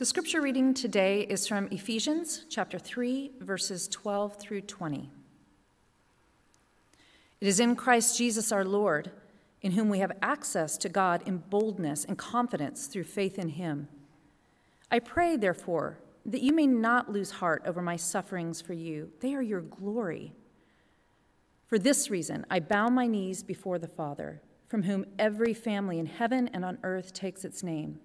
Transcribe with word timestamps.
The 0.00 0.06
scripture 0.06 0.40
reading 0.40 0.72
today 0.72 1.26
is 1.28 1.46
from 1.46 1.68
Ephesians 1.70 2.46
chapter 2.48 2.78
3, 2.78 3.32
verses 3.40 3.86
12 3.88 4.36
through 4.36 4.62
20. 4.62 5.10
It 7.38 7.46
is 7.46 7.60
in 7.60 7.76
Christ 7.76 8.16
Jesus 8.16 8.50
our 8.50 8.64
Lord, 8.64 9.10
in 9.60 9.72
whom 9.72 9.90
we 9.90 9.98
have 9.98 10.16
access 10.22 10.78
to 10.78 10.88
God 10.88 11.22
in 11.26 11.36
boldness 11.50 12.06
and 12.06 12.16
confidence 12.16 12.86
through 12.86 13.04
faith 13.04 13.38
in 13.38 13.50
him. 13.50 13.88
I 14.90 15.00
pray, 15.00 15.36
therefore, 15.36 15.98
that 16.24 16.40
you 16.40 16.54
may 16.54 16.66
not 16.66 17.12
lose 17.12 17.32
heart 17.32 17.64
over 17.66 17.82
my 17.82 17.96
sufferings 17.96 18.62
for 18.62 18.72
you, 18.72 19.12
they 19.20 19.34
are 19.34 19.42
your 19.42 19.60
glory. 19.60 20.32
For 21.66 21.78
this 21.78 22.08
reason, 22.08 22.46
I 22.48 22.60
bow 22.60 22.88
my 22.88 23.06
knees 23.06 23.42
before 23.42 23.78
the 23.78 23.86
Father, 23.86 24.40
from 24.66 24.84
whom 24.84 25.04
every 25.18 25.52
family 25.52 25.98
in 25.98 26.06
heaven 26.06 26.48
and 26.54 26.64
on 26.64 26.78
earth 26.84 27.12
takes 27.12 27.44
its 27.44 27.62
name. 27.62 28.00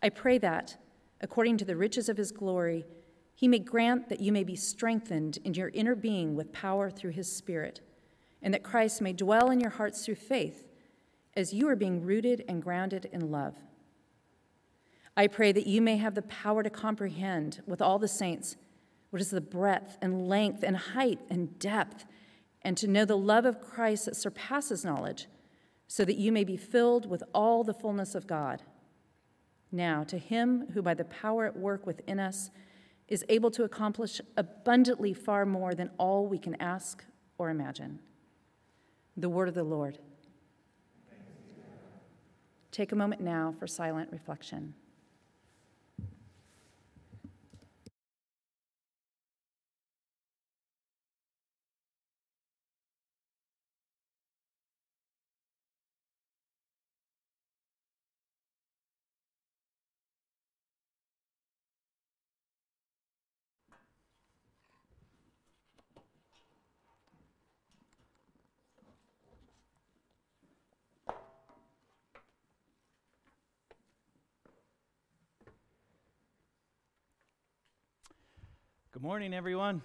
I 0.00 0.10
pray 0.10 0.38
that, 0.38 0.76
according 1.20 1.56
to 1.58 1.64
the 1.64 1.76
riches 1.76 2.08
of 2.08 2.16
his 2.16 2.32
glory, 2.32 2.86
he 3.34 3.48
may 3.48 3.58
grant 3.58 4.08
that 4.08 4.20
you 4.20 4.32
may 4.32 4.44
be 4.44 4.56
strengthened 4.56 5.38
in 5.44 5.54
your 5.54 5.68
inner 5.68 5.94
being 5.94 6.34
with 6.34 6.52
power 6.52 6.90
through 6.90 7.12
his 7.12 7.30
Spirit, 7.30 7.80
and 8.42 8.52
that 8.52 8.62
Christ 8.62 9.00
may 9.00 9.12
dwell 9.12 9.50
in 9.50 9.60
your 9.60 9.70
hearts 9.70 10.04
through 10.04 10.16
faith, 10.16 10.66
as 11.34 11.52
you 11.52 11.68
are 11.68 11.76
being 11.76 12.02
rooted 12.02 12.44
and 12.48 12.62
grounded 12.62 13.08
in 13.12 13.30
love. 13.30 13.54
I 15.16 15.26
pray 15.26 15.52
that 15.52 15.66
you 15.66 15.80
may 15.80 15.96
have 15.96 16.14
the 16.14 16.22
power 16.22 16.62
to 16.62 16.70
comprehend 16.70 17.62
with 17.66 17.82
all 17.82 17.98
the 17.98 18.08
saints 18.08 18.56
what 19.10 19.22
is 19.22 19.30
the 19.30 19.40
breadth 19.40 19.98
and 20.02 20.28
length 20.28 20.62
and 20.62 20.76
height 20.76 21.20
and 21.30 21.58
depth, 21.58 22.04
and 22.62 22.76
to 22.76 22.86
know 22.86 23.04
the 23.04 23.16
love 23.16 23.44
of 23.44 23.60
Christ 23.60 24.06
that 24.06 24.16
surpasses 24.16 24.84
knowledge, 24.84 25.28
so 25.86 26.04
that 26.04 26.16
you 26.16 26.30
may 26.30 26.44
be 26.44 26.56
filled 26.56 27.08
with 27.08 27.22
all 27.32 27.64
the 27.64 27.72
fullness 27.72 28.14
of 28.14 28.26
God. 28.26 28.62
Now, 29.70 30.04
to 30.04 30.18
him 30.18 30.66
who 30.72 30.82
by 30.82 30.94
the 30.94 31.04
power 31.04 31.46
at 31.46 31.56
work 31.56 31.86
within 31.86 32.18
us 32.18 32.50
is 33.08 33.24
able 33.28 33.50
to 33.52 33.64
accomplish 33.64 34.20
abundantly 34.36 35.12
far 35.12 35.46
more 35.46 35.74
than 35.74 35.90
all 35.98 36.26
we 36.26 36.38
can 36.38 36.54
ask 36.60 37.04
or 37.38 37.50
imagine. 37.50 38.00
The 39.16 39.28
word 39.28 39.48
of 39.48 39.54
the 39.54 39.64
Lord. 39.64 39.98
Take 42.70 42.92
a 42.92 42.96
moment 42.96 43.20
now 43.20 43.54
for 43.58 43.66
silent 43.66 44.10
reflection. 44.12 44.74
Good 78.98 79.04
morning, 79.04 79.32
everyone. 79.32 79.80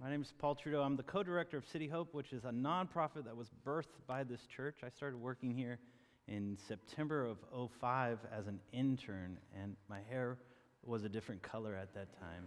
My 0.00 0.08
name 0.08 0.22
is 0.22 0.32
Paul 0.38 0.54
Trudeau. 0.54 0.80
I'm 0.80 0.96
the 0.96 1.02
co 1.02 1.22
director 1.22 1.58
of 1.58 1.68
City 1.68 1.86
Hope, 1.86 2.14
which 2.14 2.32
is 2.32 2.46
a 2.46 2.50
nonprofit 2.50 3.26
that 3.26 3.36
was 3.36 3.50
birthed 3.66 3.98
by 4.06 4.24
this 4.24 4.40
church. 4.46 4.76
I 4.82 4.88
started 4.88 5.20
working 5.20 5.50
here 5.50 5.78
in 6.26 6.56
September 6.66 7.26
of 7.26 7.36
05 7.78 8.20
as 8.34 8.46
an 8.46 8.60
intern, 8.72 9.36
and 9.62 9.76
my 9.90 9.98
hair 10.08 10.38
was 10.86 11.04
a 11.04 11.08
different 11.10 11.42
color 11.42 11.74
at 11.74 11.92
that 11.92 12.18
time. 12.18 12.46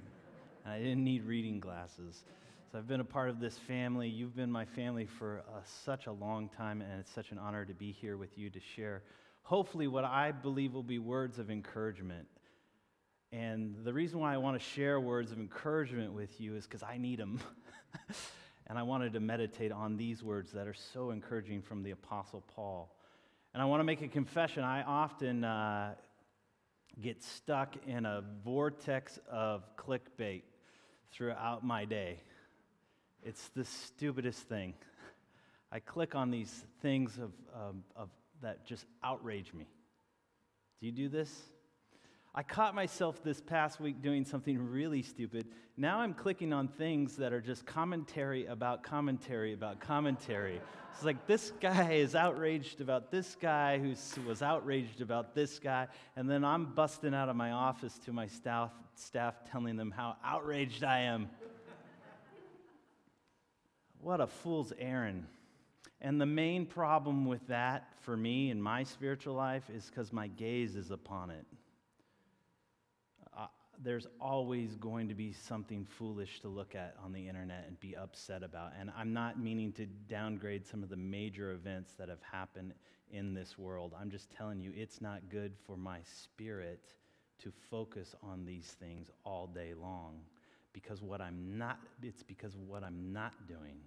And 0.65 0.73
I 0.73 0.79
didn't 0.79 1.03
need 1.03 1.23
reading 1.23 1.59
glasses. 1.59 2.23
So 2.71 2.79
I've 2.79 2.87
been 2.87 3.01
a 3.01 3.05
part 3.05 3.29
of 3.29 3.39
this 3.39 3.55
family. 3.55 4.09
You've 4.09 4.35
been 4.35 4.51
my 4.51 4.65
family 4.65 5.05
for 5.05 5.43
uh, 5.47 5.59
such 5.85 6.07
a 6.07 6.11
long 6.11 6.49
time, 6.49 6.81
and 6.81 6.99
it's 6.99 7.13
such 7.13 7.29
an 7.29 7.37
honor 7.37 7.65
to 7.65 7.73
be 7.75 7.91
here 7.91 8.17
with 8.17 8.35
you 8.35 8.49
to 8.49 8.59
share, 8.59 9.03
hopefully, 9.43 9.87
what 9.87 10.05
I 10.05 10.31
believe 10.31 10.73
will 10.73 10.81
be 10.81 10.97
words 10.97 11.37
of 11.37 11.51
encouragement 11.51 12.25
and 13.31 13.75
the 13.83 13.93
reason 13.93 14.19
why 14.19 14.33
I 14.33 14.37
want 14.37 14.59
to 14.59 14.65
share 14.65 14.99
words 14.99 15.31
of 15.31 15.37
encouragement 15.37 16.13
with 16.13 16.41
you 16.41 16.55
is 16.55 16.65
because 16.65 16.81
I 16.81 16.97
need 16.97 17.19
them. 17.19 17.39
and 18.67 18.77
I 18.77 18.83
wanted 18.83 19.13
to 19.13 19.19
meditate 19.19 19.71
on 19.71 19.97
these 19.97 20.23
words 20.23 20.51
that 20.53 20.67
are 20.67 20.73
so 20.73 21.11
encouraging 21.11 21.61
from 21.61 21.83
the 21.83 21.91
Apostle 21.91 22.43
Paul. 22.55 22.95
And 23.53 23.61
I 23.61 23.65
want 23.65 23.81
to 23.81 23.83
make 23.83 24.01
a 24.01 24.07
confession. 24.07 24.63
I 24.63 24.81
often 24.83 25.43
uh, 25.43 25.93
get 27.01 27.23
stuck 27.23 27.75
in 27.85 28.05
a 28.05 28.23
vortex 28.43 29.19
of 29.29 29.63
clickbait 29.75 30.43
throughout 31.11 31.63
my 31.63 31.85
day. 31.85 32.19
It's 33.23 33.49
the 33.49 33.65
stupidest 33.65 34.41
thing. 34.43 34.73
I 35.71 35.79
click 35.79 36.15
on 36.15 36.31
these 36.31 36.65
things 36.81 37.17
of, 37.17 37.31
um, 37.53 37.83
of, 37.95 38.09
that 38.41 38.65
just 38.65 38.85
outrage 39.03 39.53
me. 39.53 39.67
Do 40.79 40.85
you 40.87 40.91
do 40.91 41.09
this? 41.09 41.31
I 42.35 42.43
caught 42.43 42.75
myself 42.75 43.23
this 43.23 43.41
past 43.41 43.79
week 43.79 44.03
doing 44.03 44.23
something 44.23 44.69
really 44.69 45.01
stupid. 45.01 45.47
Now 45.77 45.99
I'm 45.99 46.13
clicking 46.13 46.53
on 46.53 46.67
things 46.67 47.15
that 47.15 47.33
are 47.33 47.41
just 47.41 47.65
commentary 47.65 48.45
about 48.45 48.83
commentary 48.83 49.53
about 49.53 49.79
commentary. 49.79 50.61
It's 50.93 51.03
like 51.03 51.25
this 51.25 51.51
guy 51.59 51.93
is 51.93 52.13
outraged 52.13 52.81
about 52.81 53.09
this 53.09 53.35
guy 53.35 53.79
who 53.79 53.95
was 54.27 54.43
outraged 54.43 55.01
about 55.01 55.33
this 55.33 55.57
guy, 55.57 55.87
and 56.15 56.29
then 56.29 56.45
I'm 56.45 56.65
busting 56.65 57.15
out 57.15 57.29
of 57.29 57.35
my 57.35 57.51
office 57.51 57.97
to 58.05 58.13
my 58.13 58.27
staff, 58.27 58.71
staff 58.93 59.33
telling 59.49 59.75
them 59.75 59.89
how 59.89 60.15
outraged 60.23 60.83
I 60.83 60.99
am. 60.99 61.29
what 64.01 64.21
a 64.21 64.27
fool's 64.27 64.71
errand. 64.77 65.25
And 65.99 66.21
the 66.21 66.27
main 66.27 66.67
problem 66.67 67.25
with 67.25 67.47
that 67.47 67.91
for 68.01 68.15
me 68.15 68.51
in 68.51 68.61
my 68.61 68.83
spiritual 68.83 69.33
life 69.33 69.69
is 69.75 69.85
because 69.85 70.13
my 70.13 70.27
gaze 70.27 70.75
is 70.75 70.91
upon 70.91 71.31
it 71.31 71.45
there's 73.81 74.07
always 74.19 74.75
going 74.75 75.07
to 75.07 75.13
be 75.13 75.31
something 75.31 75.85
foolish 75.85 76.41
to 76.41 76.49
look 76.49 76.75
at 76.75 76.95
on 77.03 77.13
the 77.13 77.27
internet 77.27 77.65
and 77.67 77.79
be 77.79 77.95
upset 77.95 78.43
about. 78.43 78.73
And 78.79 78.91
I'm 78.97 79.13
not 79.13 79.39
meaning 79.39 79.71
to 79.73 79.85
downgrade 80.09 80.65
some 80.65 80.83
of 80.83 80.89
the 80.89 80.97
major 80.97 81.51
events 81.53 81.93
that 81.97 82.09
have 82.09 82.21
happened 82.21 82.73
in 83.11 83.33
this 83.33 83.57
world. 83.57 83.93
I'm 83.99 84.11
just 84.11 84.29
telling 84.31 84.59
you, 84.59 84.73
it's 84.75 85.01
not 85.01 85.21
good 85.29 85.53
for 85.65 85.77
my 85.77 85.99
spirit 86.03 86.81
to 87.39 87.51
focus 87.71 88.15
on 88.21 88.45
these 88.45 88.75
things 88.79 89.09
all 89.23 89.47
day 89.47 89.73
long 89.79 90.19
because 90.73 91.01
what 91.01 91.21
I'm 91.21 91.57
not, 91.57 91.79
it's 92.03 92.21
because 92.21 92.55
of 92.55 92.61
what 92.61 92.83
I'm 92.83 93.13
not 93.13 93.33
doing. 93.47 93.77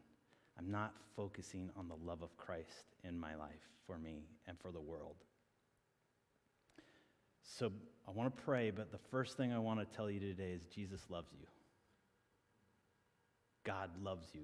I'm 0.58 0.70
not 0.70 0.94
focusing 1.16 1.70
on 1.76 1.88
the 1.88 1.96
love 2.04 2.22
of 2.22 2.36
Christ 2.36 2.86
in 3.04 3.18
my 3.18 3.34
life 3.34 3.68
for 3.86 3.98
me 3.98 4.24
and 4.46 4.58
for 4.58 4.70
the 4.70 4.80
world. 4.80 5.16
So 7.42 7.72
I 8.06 8.10
want 8.10 8.34
to 8.34 8.42
pray, 8.42 8.70
but 8.70 8.90
the 8.90 8.98
first 9.10 9.36
thing 9.36 9.52
I 9.52 9.58
want 9.58 9.80
to 9.80 9.96
tell 9.96 10.10
you 10.10 10.20
today 10.20 10.52
is 10.52 10.64
Jesus 10.74 11.00
loves 11.08 11.32
you. 11.38 11.46
God 13.64 13.90
loves 14.02 14.26
you 14.32 14.42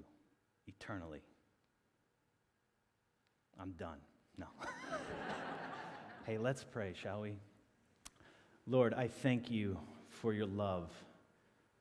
eternally. 0.66 1.22
I'm 3.60 3.72
done. 3.72 3.98
No. 4.36 4.46
hey, 6.26 6.38
let's 6.38 6.64
pray, 6.64 6.94
shall 7.00 7.22
we? 7.22 7.34
Lord, 8.66 8.94
I 8.94 9.08
thank 9.08 9.50
you 9.50 9.78
for 10.08 10.32
your 10.32 10.46
love 10.46 10.90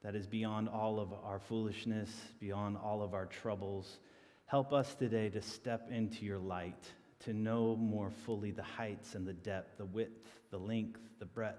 that 0.03 0.15
is 0.15 0.25
beyond 0.25 0.69
all 0.69 0.99
of 0.99 1.13
our 1.23 1.39
foolishness, 1.39 2.09
beyond 2.39 2.77
all 2.77 3.01
of 3.01 3.13
our 3.13 3.25
troubles. 3.25 3.99
Help 4.45 4.73
us 4.73 4.95
today 4.95 5.29
to 5.29 5.41
step 5.41 5.89
into 5.91 6.25
your 6.25 6.39
light 6.39 6.91
to 7.25 7.33
know 7.33 7.75
more 7.75 8.11
fully 8.25 8.51
the 8.51 8.63
heights 8.63 9.15
and 9.15 9.27
the 9.27 9.33
depth, 9.33 9.77
the 9.77 9.85
width, 9.85 10.27
the 10.51 10.57
length, 10.57 10.99
the 11.19 11.25
breadth, 11.25 11.57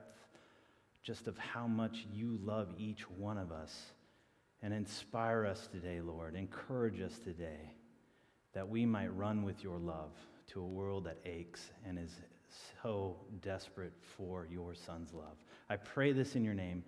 just 1.03 1.27
of 1.27 1.37
how 1.39 1.67
much 1.67 2.07
you 2.13 2.39
love 2.43 2.69
each 2.79 3.09
one 3.11 3.39
of 3.39 3.53
us. 3.53 3.93
And 4.63 4.75
inspire 4.75 5.47
us 5.47 5.69
today, 5.71 6.01
Lord. 6.01 6.35
Encourage 6.35 7.01
us 7.01 7.19
today 7.19 7.73
that 8.55 8.69
we 8.69 8.85
might 8.85 9.15
run 9.17 9.45
with 9.45 9.63
your 9.63 9.79
love 9.79 10.11
to 10.49 10.61
a 10.61 10.67
world 10.67 11.05
that 11.05 11.19
aches 11.25 11.71
and 11.87 11.99
is 11.99 12.13
so 12.83 13.17
desperate 13.41 13.93
for 14.17 14.49
your 14.51 14.75
son's 14.75 15.13
love. 15.13 15.37
I 15.69 15.77
pray 15.77 16.13
this 16.13 16.35
in 16.35 16.45
your 16.45 16.55
name. 16.55 16.83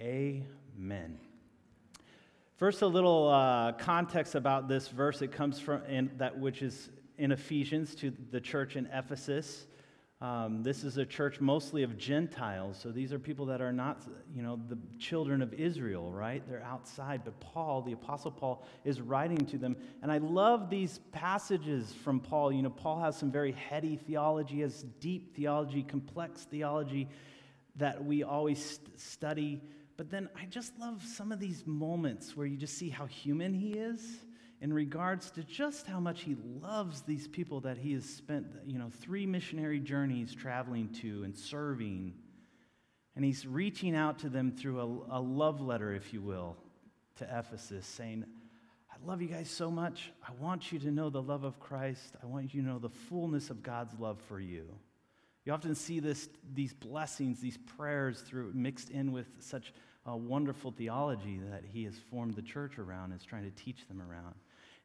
Amen. 0.00 1.18
First, 2.56 2.82
a 2.82 2.86
little 2.86 3.28
uh, 3.28 3.72
context 3.72 4.34
about 4.34 4.68
this 4.68 4.88
verse. 4.88 5.22
It 5.22 5.32
comes 5.32 5.58
from 5.58 5.84
in 5.84 6.10
that 6.18 6.38
which 6.38 6.62
is 6.62 6.90
in 7.18 7.32
Ephesians 7.32 7.94
to 7.96 8.12
the 8.30 8.40
church 8.40 8.76
in 8.76 8.86
Ephesus. 8.92 9.66
Um, 10.20 10.64
this 10.64 10.82
is 10.82 10.96
a 10.96 11.06
church 11.06 11.40
mostly 11.40 11.84
of 11.84 11.96
Gentiles, 11.96 12.76
so 12.82 12.90
these 12.90 13.12
are 13.12 13.20
people 13.20 13.46
that 13.46 13.60
are 13.60 13.72
not, 13.72 14.02
you 14.34 14.42
know, 14.42 14.58
the 14.68 14.76
children 14.98 15.42
of 15.42 15.54
Israel, 15.54 16.12
right? 16.12 16.42
They're 16.48 16.64
outside. 16.64 17.22
But 17.24 17.38
Paul, 17.38 17.82
the 17.82 17.92
Apostle 17.92 18.32
Paul, 18.32 18.64
is 18.84 19.00
writing 19.00 19.46
to 19.46 19.58
them. 19.58 19.76
And 20.02 20.10
I 20.10 20.18
love 20.18 20.70
these 20.70 20.98
passages 21.12 21.94
from 22.02 22.18
Paul. 22.18 22.50
You 22.52 22.62
know, 22.62 22.70
Paul 22.70 23.00
has 23.00 23.16
some 23.16 23.30
very 23.30 23.52
heady 23.52 23.94
theology, 23.94 24.62
has 24.62 24.82
deep 24.98 25.36
theology, 25.36 25.84
complex 25.84 26.42
theology 26.42 27.08
that 27.76 28.04
we 28.04 28.24
always 28.24 28.64
st- 28.64 28.98
study. 28.98 29.62
But 29.96 30.10
then 30.10 30.28
I 30.36 30.46
just 30.46 30.76
love 30.80 31.00
some 31.04 31.30
of 31.30 31.38
these 31.38 31.64
moments 31.64 32.36
where 32.36 32.46
you 32.46 32.56
just 32.56 32.76
see 32.76 32.88
how 32.88 33.06
human 33.06 33.54
he 33.54 33.74
is 33.74 34.18
in 34.60 34.72
regards 34.72 35.30
to 35.32 35.44
just 35.44 35.86
how 35.86 36.00
much 36.00 36.22
he 36.22 36.36
loves 36.60 37.02
these 37.02 37.28
people 37.28 37.60
that 37.60 37.78
he 37.78 37.92
has 37.92 38.04
spent, 38.04 38.46
you 38.66 38.78
know, 38.78 38.90
three 39.00 39.24
missionary 39.24 39.78
journeys 39.78 40.34
traveling 40.34 40.88
to 40.88 41.22
and 41.22 41.36
serving. 41.36 42.14
And 43.14 43.24
he's 43.24 43.46
reaching 43.46 43.94
out 43.94 44.20
to 44.20 44.28
them 44.28 44.50
through 44.50 44.80
a, 45.10 45.18
a 45.18 45.20
love 45.20 45.60
letter, 45.60 45.92
if 45.92 46.12
you 46.12 46.20
will, 46.20 46.56
to 47.16 47.24
Ephesus, 47.24 47.86
saying, 47.86 48.24
I 48.90 49.06
love 49.06 49.22
you 49.22 49.28
guys 49.28 49.48
so 49.48 49.70
much. 49.70 50.10
I 50.26 50.32
want 50.40 50.72
you 50.72 50.78
to 50.80 50.90
know 50.90 51.08
the 51.08 51.22
love 51.22 51.44
of 51.44 51.60
Christ. 51.60 52.16
I 52.22 52.26
want 52.26 52.52
you 52.52 52.62
to 52.62 52.66
know 52.66 52.78
the 52.78 52.88
fullness 52.88 53.50
of 53.50 53.62
God's 53.62 53.96
love 53.98 54.20
for 54.28 54.40
you. 54.40 54.66
You 55.44 55.52
often 55.52 55.74
see 55.76 56.00
this, 56.00 56.28
these 56.52 56.74
blessings, 56.74 57.40
these 57.40 57.56
prayers 57.76 58.20
through 58.20 58.52
mixed 58.54 58.90
in 58.90 59.12
with 59.12 59.28
such 59.38 59.72
a 60.04 60.16
wonderful 60.16 60.72
theology 60.72 61.40
that 61.50 61.62
he 61.64 61.84
has 61.84 61.94
formed 62.10 62.34
the 62.34 62.42
church 62.42 62.78
around, 62.78 63.12
is 63.12 63.24
trying 63.24 63.44
to 63.44 63.50
teach 63.62 63.86
them 63.86 64.02
around. 64.02 64.34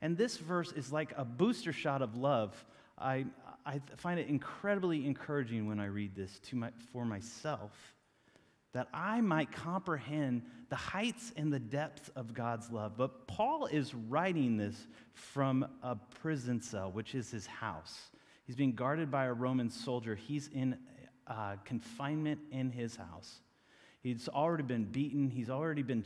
And 0.04 0.18
this 0.18 0.36
verse 0.36 0.74
is 0.74 0.92
like 0.92 1.14
a 1.16 1.24
booster 1.24 1.72
shot 1.72 2.02
of 2.02 2.18
love. 2.18 2.54
I, 2.98 3.26
I 3.66 3.80
find 3.96 4.20
it 4.20 4.28
incredibly 4.28 5.08
encouraging 5.08 5.66
when 5.66 5.80
I 5.80 5.86
read 5.86 6.14
this 6.14 6.40
to 6.50 6.58
my, 6.58 6.72
for 6.92 7.06
myself 7.06 7.72
that 8.74 8.90
I 8.94 9.22
might 9.22 9.52
comprehend 9.54 10.42
the 10.70 10.76
heights 10.76 11.32
and 11.38 11.54
the 11.54 11.60
depths 11.60 12.10
of 12.18 12.34
God's 12.34 12.70
love. 12.70 12.98
But 12.98 13.28
Paul 13.28 13.68
is 13.68 13.96
writing 13.96 14.58
this 14.58 14.88
from 15.14 15.66
a 15.82 15.96
prison 15.96 16.60
cell, 16.60 16.92
which 16.92 17.16
is 17.16 17.32
his 17.32 17.46
house. 17.46 18.12
He's 18.46 18.58
being 18.58 18.74
guarded 18.74 19.10
by 19.10 19.26
a 19.26 19.34
Roman 19.34 19.70
soldier. 19.70 20.16
He's 20.16 20.50
in 20.50 20.76
uh, 21.28 21.56
confinement 21.64 22.42
in 22.52 22.72
his 22.72 22.98
house. 22.98 23.40
He's 24.04 24.28
already 24.28 24.64
been 24.64 24.84
beaten. 24.84 25.30
He's 25.30 25.50
already 25.50 25.82
been 25.82 26.04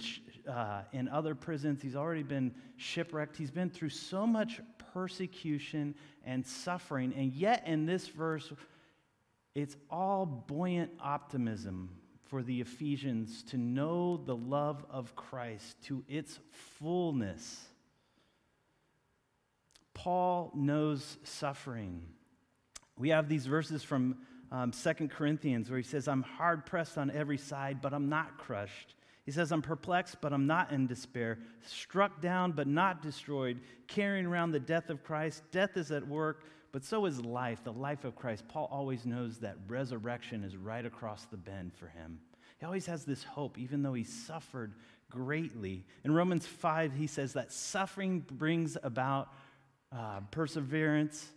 uh, 0.47 0.83
in 0.93 1.09
other 1.09 1.33
prisons. 1.33 1.81
He's 1.81 1.95
already 1.95 2.21
been 2.21 2.53
shipwrecked. 2.75 3.35
He's 3.35 3.49
been 3.49 3.71
through 3.71 3.89
so 3.89 4.27
much 4.27 4.61
persecution 4.93 5.95
and 6.23 6.45
suffering. 6.45 7.11
And 7.17 7.33
yet, 7.33 7.63
in 7.65 7.87
this 7.87 8.07
verse, 8.07 8.53
it's 9.55 9.75
all 9.89 10.27
buoyant 10.27 10.91
optimism 10.99 11.89
for 12.25 12.43
the 12.43 12.61
Ephesians 12.61 13.41
to 13.43 13.57
know 13.57 14.17
the 14.17 14.35
love 14.35 14.85
of 14.91 15.15
Christ 15.15 15.81
to 15.85 16.03
its 16.07 16.37
fullness. 16.51 17.65
Paul 19.95 20.51
knows 20.53 21.17
suffering. 21.23 22.03
We 22.95 23.09
have 23.09 23.27
these 23.27 23.47
verses 23.47 23.81
from 23.81 24.17
um, 24.51 24.71
2 24.71 25.07
Corinthians, 25.09 25.69
where 25.69 25.77
he 25.77 25.83
says, 25.83 26.07
I'm 26.07 26.23
hard 26.23 26.65
pressed 26.65 26.97
on 26.97 27.11
every 27.11 27.37
side, 27.37 27.81
but 27.81 27.93
I'm 27.93 28.09
not 28.09 28.37
crushed. 28.37 28.95
He 29.25 29.31
says, 29.31 29.51
I'm 29.51 29.61
perplexed, 29.61 30.21
but 30.21 30.31
I'm 30.31 30.47
not 30.47 30.71
in 30.71 30.87
despair, 30.87 31.37
struck 31.65 32.21
down, 32.21 32.53
but 32.53 32.65
not 32.65 33.01
destroyed, 33.01 33.59
carrying 33.87 34.25
around 34.25 34.51
the 34.51 34.59
death 34.59 34.89
of 34.89 35.03
Christ. 35.03 35.43
Death 35.51 35.75
is 35.75 35.91
at 35.91 36.07
work, 36.07 36.45
but 36.71 36.85
so 36.85 37.05
is 37.05 37.19
life, 37.19 37.61
the 37.63 37.73
life 37.73 38.05
of 38.05 38.15
Christ. 38.15 38.47
Paul 38.47 38.69
always 38.71 39.05
knows 39.05 39.39
that 39.39 39.57
resurrection 39.67 40.45
is 40.45 40.55
right 40.55 40.85
across 40.85 41.25
the 41.25 41.35
bend 41.35 41.73
for 41.73 41.87
him. 41.87 42.19
He 42.59 42.65
always 42.65 42.85
has 42.85 43.03
this 43.03 43.23
hope, 43.23 43.57
even 43.57 43.83
though 43.83 43.93
he 43.93 44.05
suffered 44.05 44.73
greatly. 45.09 45.83
In 46.05 46.13
Romans 46.13 46.47
5, 46.47 46.93
he 46.93 47.07
says 47.07 47.33
that 47.33 47.51
suffering 47.51 48.21
brings 48.21 48.77
about 48.81 49.33
uh, 49.91 50.21
perseverance 50.31 51.27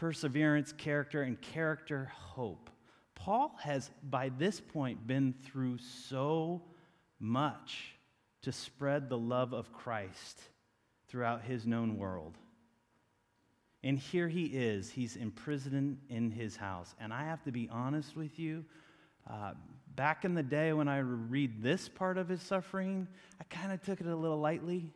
perseverance, 0.00 0.72
character, 0.72 1.20
and 1.20 1.38
character, 1.42 2.10
hope. 2.14 2.70
Paul 3.14 3.54
has, 3.60 3.90
by 4.02 4.30
this 4.30 4.58
point, 4.58 5.06
been 5.06 5.34
through 5.44 5.76
so 5.76 6.62
much 7.18 7.96
to 8.40 8.50
spread 8.50 9.10
the 9.10 9.18
love 9.18 9.52
of 9.52 9.74
Christ 9.74 10.40
throughout 11.06 11.42
his 11.42 11.66
known 11.66 11.98
world. 11.98 12.38
And 13.84 13.98
here 13.98 14.26
he 14.26 14.46
is. 14.46 14.90
He's 14.90 15.16
imprisoned 15.16 15.98
in 16.08 16.30
his 16.30 16.56
house. 16.56 16.94
And 16.98 17.12
I 17.12 17.24
have 17.24 17.42
to 17.42 17.52
be 17.52 17.68
honest 17.70 18.16
with 18.16 18.38
you. 18.38 18.64
Uh, 19.28 19.52
back 19.96 20.24
in 20.24 20.32
the 20.32 20.42
day 20.42 20.72
when 20.72 20.88
I 20.88 21.00
read 21.00 21.62
this 21.62 21.90
part 21.90 22.16
of 22.16 22.26
his 22.26 22.40
suffering, 22.40 23.06
I 23.38 23.44
kind 23.44 23.70
of 23.70 23.82
took 23.82 24.00
it 24.00 24.06
a 24.06 24.16
little 24.16 24.40
lightly. 24.40 24.90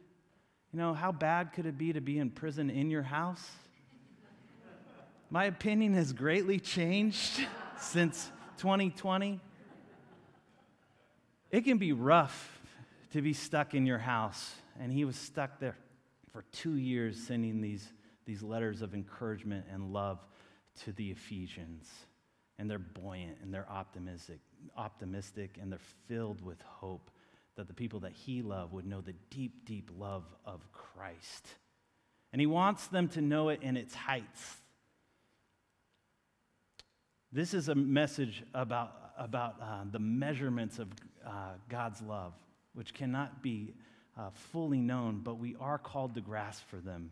You 0.72 0.78
know, 0.78 0.94
how 0.94 1.12
bad 1.12 1.52
could 1.52 1.66
it 1.66 1.76
be 1.76 1.92
to 1.92 2.00
be 2.00 2.18
in 2.18 2.30
prison 2.30 2.70
in 2.70 2.90
your 2.90 3.02
house? 3.02 3.50
My 5.30 5.44
opinion 5.44 5.94
has 5.94 6.12
greatly 6.12 6.60
changed 6.60 7.46
since 7.78 8.30
2020. 8.58 9.40
It 11.50 11.62
can 11.62 11.78
be 11.78 11.92
rough 11.92 12.60
to 13.12 13.22
be 13.22 13.32
stuck 13.32 13.74
in 13.74 13.86
your 13.86 13.98
house. 13.98 14.54
And 14.78 14.92
he 14.92 15.04
was 15.04 15.16
stuck 15.16 15.60
there 15.60 15.76
for 16.32 16.44
two 16.52 16.74
years, 16.74 17.16
sending 17.16 17.60
these, 17.60 17.86
these 18.26 18.42
letters 18.42 18.82
of 18.82 18.92
encouragement 18.92 19.66
and 19.72 19.92
love 19.92 20.18
to 20.84 20.92
the 20.92 21.10
Ephesians. 21.10 21.88
And 22.58 22.68
they're 22.68 22.78
buoyant 22.78 23.38
and 23.42 23.54
they're 23.54 23.70
optimistic, 23.70 24.40
optimistic 24.76 25.58
and 25.60 25.70
they're 25.70 25.78
filled 26.08 26.40
with 26.40 26.60
hope 26.62 27.10
that 27.56 27.68
the 27.68 27.74
people 27.74 28.00
that 28.00 28.12
he 28.12 28.42
loved 28.42 28.72
would 28.72 28.86
know 28.86 29.00
the 29.00 29.14
deep, 29.30 29.64
deep 29.64 29.90
love 29.96 30.24
of 30.44 30.60
Christ. 30.72 31.46
And 32.32 32.40
he 32.40 32.46
wants 32.46 32.88
them 32.88 33.08
to 33.10 33.20
know 33.20 33.48
it 33.48 33.62
in 33.62 33.76
its 33.76 33.94
heights, 33.94 34.56
this 37.34 37.52
is 37.52 37.68
a 37.68 37.74
message 37.74 38.44
about, 38.54 38.92
about 39.18 39.56
uh, 39.60 39.80
the 39.90 39.98
measurements 39.98 40.78
of 40.78 40.86
uh, 41.26 41.30
God's 41.68 42.00
love, 42.00 42.32
which 42.74 42.94
cannot 42.94 43.42
be 43.42 43.74
uh, 44.16 44.30
fully 44.52 44.78
known, 44.78 45.20
but 45.24 45.40
we 45.40 45.56
are 45.58 45.76
called 45.76 46.14
to 46.14 46.20
grasp 46.20 46.62
for 46.68 46.76
them. 46.76 47.10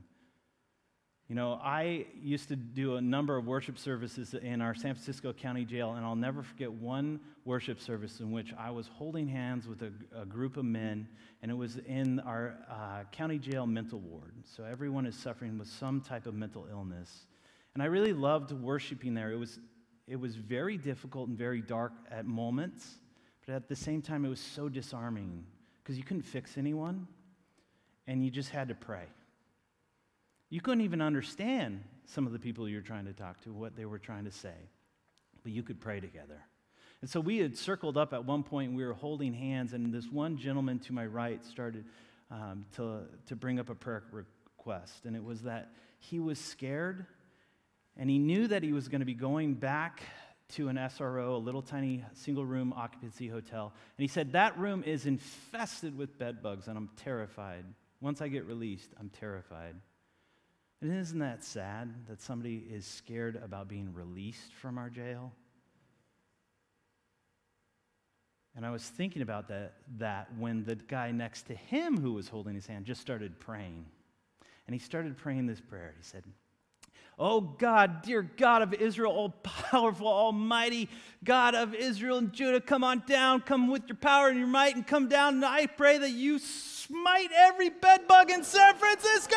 You 1.28 1.34
know, 1.34 1.54
I 1.54 2.06
used 2.22 2.48
to 2.48 2.56
do 2.56 2.96
a 2.96 3.00
number 3.00 3.36
of 3.36 3.46
worship 3.46 3.78
services 3.78 4.34
in 4.34 4.60
our 4.60 4.74
San 4.74 4.94
Francisco 4.94 5.32
County 5.32 5.64
Jail, 5.64 5.94
and 5.94 6.04
I'll 6.04 6.14
never 6.14 6.44
forget 6.44 6.70
one 6.70 7.18
worship 7.44 7.80
service 7.80 8.20
in 8.20 8.30
which 8.30 8.54
I 8.56 8.70
was 8.70 8.86
holding 8.86 9.26
hands 9.26 9.66
with 9.66 9.82
a, 9.82 9.92
a 10.16 10.24
group 10.24 10.56
of 10.56 10.64
men, 10.64 11.08
and 11.42 11.50
it 11.50 11.54
was 11.54 11.78
in 11.78 12.20
our 12.20 12.54
uh, 12.70 13.04
county 13.10 13.38
jail 13.38 13.66
mental 13.66 13.98
ward. 13.98 14.34
So 14.44 14.62
everyone 14.62 15.04
is 15.04 15.16
suffering 15.16 15.58
with 15.58 15.68
some 15.68 16.00
type 16.00 16.26
of 16.26 16.34
mental 16.34 16.68
illness. 16.70 17.26
And 17.74 17.82
I 17.82 17.86
really 17.86 18.12
loved 18.12 18.52
worshiping 18.52 19.14
there. 19.14 19.32
It 19.32 19.38
was 19.38 19.58
it 20.06 20.16
was 20.16 20.34
very 20.36 20.76
difficult 20.76 21.28
and 21.28 21.38
very 21.38 21.60
dark 21.60 21.92
at 22.10 22.26
moments, 22.26 22.86
but 23.46 23.54
at 23.54 23.68
the 23.68 23.76
same 23.76 24.02
time, 24.02 24.24
it 24.24 24.28
was 24.28 24.40
so 24.40 24.68
disarming 24.68 25.44
because 25.82 25.96
you 25.96 26.04
couldn't 26.04 26.22
fix 26.22 26.58
anyone 26.58 27.06
and 28.06 28.24
you 28.24 28.30
just 28.30 28.50
had 28.50 28.68
to 28.68 28.74
pray. 28.74 29.04
You 30.50 30.60
couldn't 30.60 30.82
even 30.82 31.00
understand 31.00 31.82
some 32.04 32.26
of 32.26 32.32
the 32.32 32.38
people 32.38 32.68
you're 32.68 32.82
trying 32.82 33.06
to 33.06 33.12
talk 33.12 33.40
to, 33.42 33.52
what 33.52 33.76
they 33.76 33.84
were 33.84 33.98
trying 33.98 34.24
to 34.24 34.32
say, 34.32 34.54
but 35.42 35.52
you 35.52 35.62
could 35.62 35.80
pray 35.80 36.00
together. 36.00 36.42
And 37.00 37.10
so 37.10 37.20
we 37.20 37.38
had 37.38 37.56
circled 37.56 37.96
up 37.96 38.12
at 38.12 38.24
one 38.24 38.42
point 38.42 38.68
and 38.68 38.76
we 38.76 38.84
were 38.84 38.92
holding 38.92 39.32
hands, 39.32 39.72
and 39.72 39.92
this 39.92 40.08
one 40.08 40.36
gentleman 40.36 40.78
to 40.80 40.92
my 40.92 41.06
right 41.06 41.44
started 41.44 41.84
um, 42.30 42.64
to, 42.76 43.02
to 43.26 43.36
bring 43.36 43.58
up 43.58 43.70
a 43.70 43.74
prayer 43.74 44.02
request. 44.12 45.04
And 45.04 45.16
it 45.16 45.24
was 45.24 45.42
that 45.42 45.72
he 45.98 46.20
was 46.20 46.38
scared 46.38 47.06
and 47.96 48.08
he 48.08 48.18
knew 48.18 48.48
that 48.48 48.62
he 48.62 48.72
was 48.72 48.88
going 48.88 49.00
to 49.00 49.06
be 49.06 49.14
going 49.14 49.54
back 49.54 50.02
to 50.50 50.68
an 50.68 50.76
SRO, 50.76 51.34
a 51.34 51.38
little 51.38 51.62
tiny 51.62 52.04
single 52.14 52.44
room 52.44 52.72
occupancy 52.76 53.28
hotel. 53.28 53.72
And 53.96 54.02
he 54.02 54.08
said, 54.08 54.32
That 54.32 54.58
room 54.58 54.82
is 54.84 55.06
infested 55.06 55.96
with 55.96 56.18
bed 56.18 56.42
bugs, 56.42 56.68
and 56.68 56.76
I'm 56.76 56.90
terrified. 56.96 57.64
Once 58.00 58.20
I 58.20 58.28
get 58.28 58.46
released, 58.46 58.90
I'm 58.98 59.10
terrified. 59.10 59.76
And 60.80 60.92
isn't 60.92 61.20
that 61.20 61.44
sad 61.44 62.06
that 62.08 62.20
somebody 62.20 62.56
is 62.56 62.84
scared 62.84 63.40
about 63.42 63.68
being 63.68 63.94
released 63.94 64.52
from 64.54 64.78
our 64.78 64.90
jail? 64.90 65.32
And 68.56 68.66
I 68.66 68.70
was 68.70 68.82
thinking 68.82 69.22
about 69.22 69.48
that, 69.48 69.74
that 69.98 70.28
when 70.36 70.64
the 70.64 70.74
guy 70.74 71.10
next 71.10 71.42
to 71.44 71.54
him 71.54 71.98
who 71.98 72.12
was 72.12 72.28
holding 72.28 72.54
his 72.54 72.66
hand 72.66 72.84
just 72.84 73.00
started 73.00 73.38
praying. 73.40 73.86
And 74.66 74.74
he 74.74 74.80
started 74.80 75.16
praying 75.16 75.46
this 75.46 75.60
prayer. 75.60 75.94
He 75.96 76.02
said, 76.02 76.24
Oh 77.24 77.40
God, 77.40 78.02
dear 78.02 78.22
God 78.22 78.62
of 78.62 78.74
Israel, 78.74 79.12
all 79.12 79.28
powerful, 79.44 80.08
almighty 80.08 80.88
God 81.22 81.54
of 81.54 81.72
Israel 81.72 82.18
and 82.18 82.32
Judah, 82.32 82.60
come 82.60 82.82
on 82.82 83.04
down, 83.06 83.42
come 83.42 83.68
with 83.68 83.84
your 83.86 83.94
power 83.94 84.28
and 84.28 84.36
your 84.36 84.48
might, 84.48 84.74
and 84.74 84.84
come 84.84 85.06
down. 85.06 85.34
And 85.34 85.44
I 85.44 85.66
pray 85.66 85.98
that 85.98 86.10
you 86.10 86.40
smite 86.40 87.30
every 87.32 87.70
bedbug 87.70 88.32
in 88.32 88.42
San 88.42 88.74
Francisco. 88.74 89.36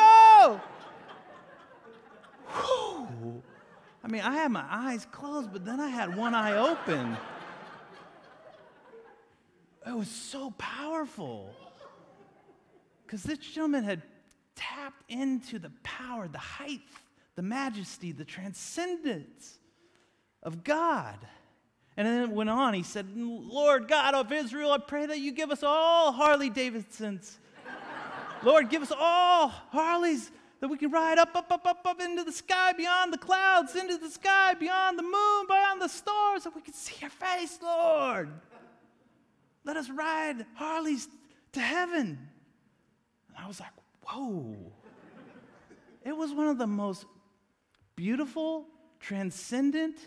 I 2.50 4.08
mean, 4.10 4.22
I 4.22 4.34
had 4.34 4.52
my 4.52 4.66
eyes 4.68 5.06
closed, 5.12 5.54
but 5.54 5.64
then 5.64 5.80
I 5.80 5.90
had 5.90 6.18
one 6.18 6.34
eye 6.34 6.58
open. 6.58 7.16
It 9.86 9.96
was 9.96 10.10
so 10.10 10.56
powerful. 10.58 11.54
Because 13.06 13.22
this 13.22 13.38
gentleman 13.38 13.84
had 13.84 14.02
tapped 14.56 15.04
into 15.08 15.60
the 15.60 15.72
power, 15.84 16.28
the 16.28 16.40
height 16.40 16.82
the 17.36 17.42
majesty, 17.42 18.12
the 18.12 18.26
transcendence 18.26 19.60
of 20.44 20.64
God. 20.64 21.18
And 21.98 22.08
then 22.08 22.24
it 22.24 22.30
went 22.30 22.50
on. 22.50 22.74
He 22.74 22.84
said, 22.84 23.08
Lord 23.16 23.88
God 23.88 24.16
of 24.16 24.32
Israel, 24.32 24.72
I 24.72 24.78
pray 24.78 25.06
that 25.06 25.20
you 25.20 25.32
give 25.32 25.52
us 25.52 25.64
all 25.64 26.12
Harley 26.12 26.50
Davidsons. 26.50 27.40
Lord, 28.44 28.70
give 28.70 28.82
us 28.82 28.92
all 28.98 29.48
Harleys 29.48 30.30
that 30.60 30.68
we 30.68 30.78
can 30.78 30.92
ride 30.92 31.18
up, 31.18 31.36
up, 31.36 31.52
up, 31.52 31.66
up, 31.66 31.82
up 31.86 32.02
into 32.02 32.24
the 32.24 32.32
sky, 32.32 32.74
beyond 32.74 33.12
the 33.12 33.18
clouds, 33.18 33.76
into 33.76 33.98
the 33.98 34.10
sky, 34.10 34.54
beyond 34.54 34.98
the 34.98 35.04
moon, 35.04 35.46
beyond 35.48 35.82
the 35.82 35.88
stars, 35.88 36.44
that 36.44 36.56
we 36.56 36.62
can 36.62 36.74
see 36.74 36.96
your 37.02 37.10
face, 37.10 37.60
Lord. 37.62 38.30
Let 39.64 39.78
us 39.78 39.90
ride 39.90 40.46
Harleys 40.54 41.08
to 41.54 41.60
heaven. 41.60 42.20
And 43.30 43.38
I 43.38 43.48
was 43.48 43.60
like, 43.60 43.72
whoa. 44.04 44.56
It 46.04 46.16
was 46.16 46.32
one 46.32 46.48
of 46.48 46.58
the 46.58 46.68
most 46.68 47.06
beautiful, 47.96 48.66
transcendent, 49.00 49.98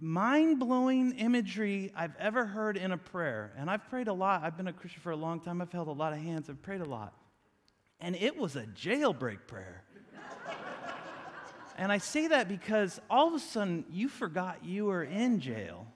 mind 0.00 0.58
blowing 0.60 1.12
imagery 1.12 1.92
I've 1.94 2.14
ever 2.18 2.44
heard 2.46 2.76
in 2.76 2.92
a 2.92 2.98
prayer. 2.98 3.52
And 3.56 3.70
I've 3.70 3.88
prayed 3.88 4.08
a 4.08 4.12
lot. 4.12 4.42
I've 4.42 4.56
been 4.56 4.68
a 4.68 4.72
Christian 4.72 5.02
for 5.02 5.10
a 5.10 5.16
long 5.16 5.40
time. 5.40 5.60
I've 5.60 5.72
held 5.72 5.88
a 5.88 5.92
lot 5.92 6.12
of 6.12 6.20
hands. 6.20 6.48
I've 6.48 6.62
prayed 6.62 6.80
a 6.80 6.88
lot. 6.88 7.14
And 8.00 8.14
it 8.14 8.36
was 8.36 8.54
a 8.54 8.62
jailbreak 8.62 9.46
prayer. 9.46 9.82
and 11.76 11.90
I 11.90 11.98
say 11.98 12.28
that 12.28 12.48
because 12.48 13.00
all 13.10 13.28
of 13.28 13.34
a 13.34 13.40
sudden 13.40 13.84
you 13.90 14.08
forgot 14.08 14.64
you 14.64 14.86
were 14.86 15.02
in 15.02 15.40
jail. 15.40 15.86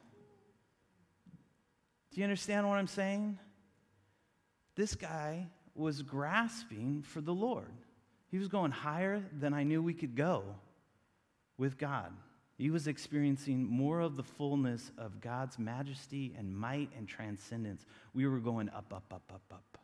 Do 2.10 2.20
you 2.20 2.24
understand 2.24 2.68
what 2.68 2.78
I'm 2.78 2.88
saying? 2.88 3.38
This 4.74 4.94
guy 4.94 5.46
was 5.74 6.02
grasping 6.02 7.02
for 7.02 7.20
the 7.20 7.32
Lord. 7.32 7.72
He 8.30 8.38
was 8.38 8.48
going 8.48 8.70
higher 8.70 9.22
than 9.38 9.54
I 9.54 9.62
knew 9.62 9.82
we 9.82 9.94
could 9.94 10.16
go 10.16 10.44
with 11.62 11.78
God. 11.78 12.12
He 12.58 12.70
was 12.70 12.88
experiencing 12.88 13.64
more 13.64 14.00
of 14.00 14.16
the 14.16 14.24
fullness 14.24 14.90
of 14.98 15.20
God's 15.20 15.60
majesty 15.60 16.34
and 16.36 16.52
might 16.52 16.90
and 16.98 17.06
transcendence. 17.06 17.86
We 18.12 18.26
were 18.26 18.40
going 18.40 18.68
up, 18.70 18.92
up, 18.92 19.04
up, 19.14 19.22
up, 19.32 19.42
up. 19.52 19.78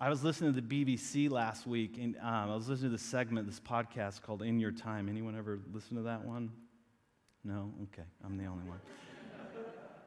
I 0.00 0.08
was 0.08 0.24
listening 0.24 0.54
to 0.54 0.60
the 0.62 0.84
BBC 0.84 1.30
last 1.30 1.66
week, 1.66 1.98
and 2.00 2.16
um, 2.22 2.50
I 2.52 2.54
was 2.54 2.70
listening 2.70 2.90
to 2.90 2.96
this 2.96 3.02
segment, 3.02 3.46
this 3.46 3.60
podcast 3.60 4.22
called 4.22 4.40
In 4.40 4.58
Your 4.58 4.72
Time. 4.72 5.10
Anyone 5.10 5.36
ever 5.36 5.60
listen 5.74 5.98
to 5.98 6.04
that 6.04 6.24
one? 6.24 6.50
No? 7.44 7.70
Okay, 7.82 8.08
I'm 8.24 8.38
the 8.38 8.46
only 8.46 8.64
one. 8.64 8.80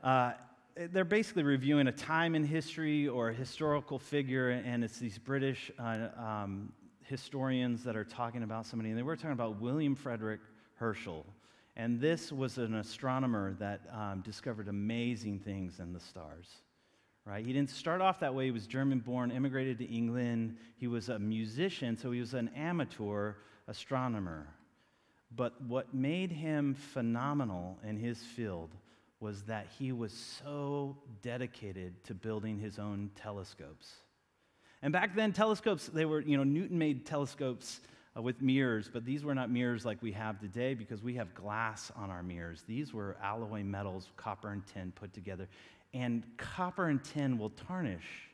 Uh, 0.03 0.31
they're 0.91 1.03
basically 1.03 1.41
reviewing 1.41 1.87
a 1.87 1.91
time 1.91 2.35
in 2.35 2.43
history 2.43 3.07
or 3.07 3.29
a 3.29 3.33
historical 3.33 3.97
figure, 3.97 4.51
and 4.51 4.83
it's 4.83 4.99
these 4.99 5.17
British 5.17 5.71
uh, 5.79 6.09
um, 6.17 6.71
historians 7.07 7.83
that 7.83 7.95
are 7.95 8.03
talking 8.03 8.43
about 8.43 8.65
somebody, 8.65 8.89
and 8.89 8.97
they 8.97 9.03
were 9.03 9.15
talking 9.15 9.31
about 9.31 9.61
William 9.61 9.95
Frederick 9.95 10.41
Herschel. 10.75 11.25
And 11.75 11.99
this 12.01 12.31
was 12.31 12.57
an 12.57 12.75
astronomer 12.75 13.53
that 13.59 13.81
um, 13.93 14.21
discovered 14.21 14.67
amazing 14.67 15.39
things 15.39 15.79
in 15.79 15.93
the 15.93 15.99
stars. 15.99 16.47
Right? 17.23 17.45
He 17.45 17.53
didn't 17.53 17.69
start 17.69 18.01
off 18.01 18.19
that 18.21 18.33
way. 18.33 18.45
He 18.45 18.51
was 18.51 18.67
German 18.67 18.99
born, 18.99 19.31
immigrated 19.31 19.77
to 19.79 19.85
England. 19.85 20.57
He 20.77 20.87
was 20.87 21.09
a 21.09 21.19
musician, 21.19 21.97
so 21.97 22.11
he 22.11 22.19
was 22.19 22.33
an 22.33 22.49
amateur 22.55 23.33
astronomer. 23.67 24.47
But 25.35 25.61
what 25.61 25.93
made 25.93 26.31
him 26.31 26.73
phenomenal 26.73 27.77
in 27.85 27.97
his 27.97 28.23
field 28.23 28.69
was 29.19 29.43
that 29.43 29.67
he 29.77 29.91
was 29.91 30.13
so 30.13 30.95
dedicated 31.21 32.01
to 32.05 32.13
building 32.13 32.59
his 32.59 32.79
own 32.79 33.11
telescopes. 33.15 33.95
And 34.81 34.93
back 34.93 35.15
then, 35.15 35.33
telescopes, 35.33 35.87
they 35.87 36.05
were, 36.05 36.21
you 36.21 36.37
know, 36.37 36.43
Newton 36.43 36.77
made 36.77 37.05
telescopes 37.05 37.79
uh, 38.15 38.21
with 38.21 38.41
mirrors, 38.41 38.89
but 38.91 39.05
these 39.05 39.23
were 39.23 39.33
not 39.33 39.49
mirrors 39.49 39.85
like 39.85 40.01
we 40.01 40.11
have 40.11 40.39
today 40.39 40.73
because 40.73 41.01
we 41.01 41.15
have 41.15 41.33
glass 41.33 41.91
on 41.95 42.09
our 42.09 42.23
mirrors. 42.23 42.63
These 42.67 42.93
were 42.93 43.17
alloy 43.21 43.63
metals, 43.63 44.09
copper 44.17 44.51
and 44.51 44.65
tin 44.67 44.91
put 44.91 45.13
together. 45.13 45.47
And 45.93 46.23
copper 46.37 46.89
and 46.89 47.03
tin 47.03 47.37
will 47.37 47.49
tarnish. 47.49 48.27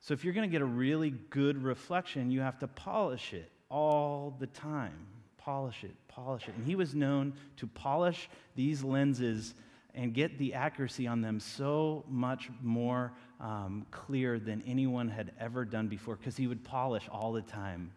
So 0.00 0.12
if 0.14 0.24
you're 0.24 0.34
going 0.34 0.48
to 0.48 0.52
get 0.52 0.62
a 0.62 0.66
really 0.66 1.10
good 1.30 1.62
reflection, 1.62 2.30
you 2.30 2.40
have 2.40 2.58
to 2.60 2.68
polish 2.68 3.32
it 3.32 3.50
all 3.70 4.36
the 4.38 4.46
time. 4.46 5.06
Polish 5.38 5.84
it, 5.84 5.94
polish 6.08 6.48
it. 6.48 6.54
And 6.56 6.66
he 6.66 6.74
was 6.74 6.94
known 6.94 7.34
to 7.56 7.66
polish 7.66 8.28
these 8.54 8.82
lenses 8.82 9.54
and 9.94 10.12
get 10.12 10.38
the 10.38 10.54
accuracy 10.54 11.06
on 11.06 11.20
them 11.20 11.38
so 11.38 12.04
much 12.08 12.50
more 12.62 13.12
um, 13.40 13.86
clear 13.90 14.38
than 14.38 14.62
anyone 14.66 15.08
had 15.08 15.32
ever 15.38 15.64
done 15.64 15.88
before 15.88 16.16
because 16.16 16.36
he 16.36 16.46
would 16.46 16.64
polish 16.64 17.08
all 17.10 17.32
the 17.32 17.42
time. 17.42 17.92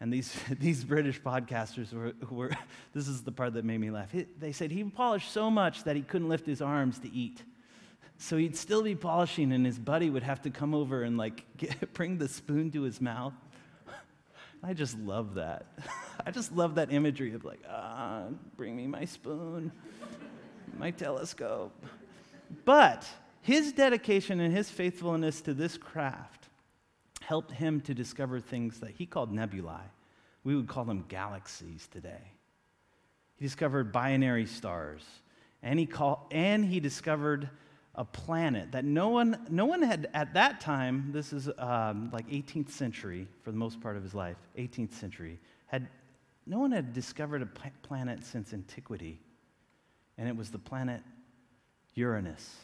And 0.00 0.12
these, 0.12 0.34
these 0.60 0.84
British 0.84 1.20
podcasters 1.20 1.92
were, 1.92 2.12
were, 2.30 2.50
this 2.94 3.08
is 3.08 3.22
the 3.22 3.32
part 3.32 3.54
that 3.54 3.64
made 3.64 3.80
me 3.80 3.90
laugh. 3.90 4.14
they 4.38 4.52
said 4.52 4.70
he 4.70 4.84
polished 4.84 5.32
so 5.32 5.50
much 5.50 5.84
that 5.84 5.96
he 5.96 6.02
couldn't 6.02 6.28
lift 6.28 6.46
his 6.46 6.60
arms 6.60 6.98
to 7.00 7.12
eat. 7.12 7.42
So 8.18 8.38
he'd 8.38 8.56
still 8.56 8.82
be 8.82 8.94
polishing, 8.94 9.52
and 9.52 9.66
his 9.66 9.78
buddy 9.78 10.08
would 10.08 10.22
have 10.22 10.40
to 10.42 10.50
come 10.50 10.74
over 10.74 11.02
and 11.02 11.18
like 11.18 11.44
get, 11.56 11.92
bring 11.92 12.18
the 12.18 12.28
spoon 12.28 12.70
to 12.72 12.82
his 12.82 13.00
mouth. 13.00 13.34
I 14.62 14.72
just 14.72 14.98
love 14.98 15.34
that. 15.34 15.66
I 16.24 16.30
just 16.30 16.50
love 16.50 16.76
that 16.76 16.90
imagery 16.90 17.34
of 17.34 17.44
like, 17.44 17.60
ah, 17.68 18.24
bring 18.56 18.74
me 18.74 18.86
my 18.86 19.04
spoon 19.04 19.70
my 20.78 20.90
telescope. 20.90 21.72
But 22.64 23.06
his 23.46 23.72
dedication 23.72 24.40
and 24.40 24.54
his 24.54 24.70
faithfulness 24.70 25.40
to 25.42 25.54
this 25.54 25.78
craft 25.78 26.48
helped 27.20 27.52
him 27.52 27.80
to 27.82 27.94
discover 27.94 28.40
things 28.40 28.80
that 28.80 28.90
he 28.90 29.06
called 29.06 29.32
nebulae. 29.32 29.80
We 30.44 30.54
would 30.54 30.68
call 30.68 30.84
them 30.84 31.04
galaxies 31.08 31.88
today. 31.90 32.32
He 33.36 33.44
discovered 33.44 33.92
binary 33.92 34.46
stars, 34.46 35.02
and 35.62 35.78
he, 35.78 35.86
call, 35.86 36.26
and 36.30 36.64
he 36.64 36.80
discovered 36.80 37.50
a 37.94 38.04
planet 38.04 38.72
that 38.72 38.84
no 38.84 39.08
one, 39.08 39.46
no 39.50 39.64
one 39.64 39.82
had 39.82 40.08
at 40.14 40.34
that 40.34 40.60
time, 40.60 41.10
this 41.12 41.32
is 41.32 41.48
um, 41.58 42.10
like 42.12 42.28
18th 42.28 42.70
century 42.70 43.26
for 43.42 43.50
the 43.50 43.56
most 43.56 43.80
part 43.80 43.96
of 43.96 44.02
his 44.02 44.14
life, 44.14 44.36
18th 44.58 44.92
century, 44.92 45.38
had, 45.66 45.88
no 46.46 46.58
one 46.58 46.72
had 46.72 46.92
discovered 46.92 47.42
a 47.42 47.70
planet 47.82 48.24
since 48.24 48.52
antiquity 48.52 49.20
and 50.18 50.28
it 50.28 50.36
was 50.36 50.50
the 50.50 50.58
planet 50.58 51.02
Uranus, 51.94 52.56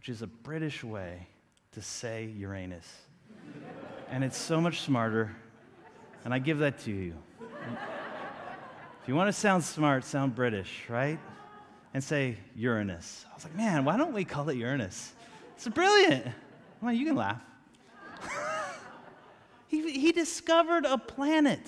which 0.00 0.08
is 0.08 0.22
a 0.22 0.26
British 0.26 0.82
way 0.82 1.26
to 1.72 1.82
say 1.82 2.24
Uranus. 2.24 2.90
and 4.10 4.24
it's 4.24 4.38
so 4.38 4.58
much 4.58 4.80
smarter, 4.80 5.36
and 6.24 6.32
I 6.32 6.38
give 6.38 6.60
that 6.60 6.78
to 6.84 6.90
you. 6.90 7.14
if 7.42 9.06
you 9.06 9.14
want 9.14 9.28
to 9.28 9.32
sound 9.34 9.62
smart, 9.62 10.06
sound 10.06 10.34
British, 10.34 10.84
right? 10.88 11.18
And 11.92 12.02
say 12.02 12.38
Uranus. 12.56 13.26
I 13.30 13.34
was 13.34 13.44
like, 13.44 13.54
man, 13.54 13.84
why 13.84 13.98
don't 13.98 14.14
we 14.14 14.24
call 14.24 14.48
it 14.48 14.56
Uranus? 14.56 15.12
It's 15.56 15.68
brilliant. 15.68 16.28
Well, 16.80 16.94
you 16.94 17.04
can 17.04 17.16
laugh. 17.16 17.42
he, 19.68 20.00
he 20.00 20.12
discovered 20.12 20.86
a 20.86 20.96
planet 20.96 21.60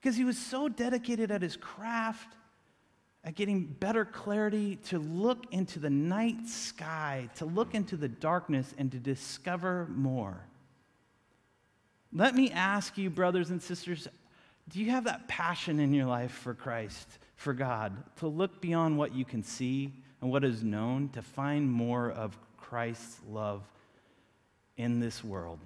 because 0.00 0.16
he 0.16 0.24
was 0.24 0.38
so 0.38 0.70
dedicated 0.70 1.30
at 1.30 1.42
his 1.42 1.58
craft 1.58 2.28
at 3.24 3.34
getting 3.34 3.64
better 3.64 4.04
clarity 4.04 4.76
to 4.76 4.98
look 4.98 5.46
into 5.50 5.78
the 5.78 5.90
night 5.90 6.46
sky, 6.46 7.28
to 7.36 7.46
look 7.46 7.74
into 7.74 7.96
the 7.96 8.08
darkness, 8.08 8.74
and 8.76 8.92
to 8.92 8.98
discover 8.98 9.88
more. 9.90 10.36
Let 12.12 12.34
me 12.34 12.50
ask 12.50 12.98
you, 12.98 13.08
brothers 13.08 13.50
and 13.50 13.62
sisters, 13.62 14.06
do 14.68 14.78
you 14.78 14.90
have 14.90 15.04
that 15.04 15.26
passion 15.26 15.80
in 15.80 15.94
your 15.94 16.06
life 16.06 16.32
for 16.32 16.54
Christ, 16.54 17.18
for 17.36 17.54
God, 17.54 17.92
to 18.18 18.28
look 18.28 18.60
beyond 18.60 18.98
what 18.98 19.14
you 19.14 19.24
can 19.24 19.42
see 19.42 19.92
and 20.20 20.30
what 20.30 20.44
is 20.44 20.62
known, 20.62 21.08
to 21.10 21.22
find 21.22 21.70
more 21.70 22.10
of 22.10 22.36
Christ's 22.58 23.20
love 23.28 23.62
in 24.76 25.00
this 25.00 25.24
world, 25.24 25.58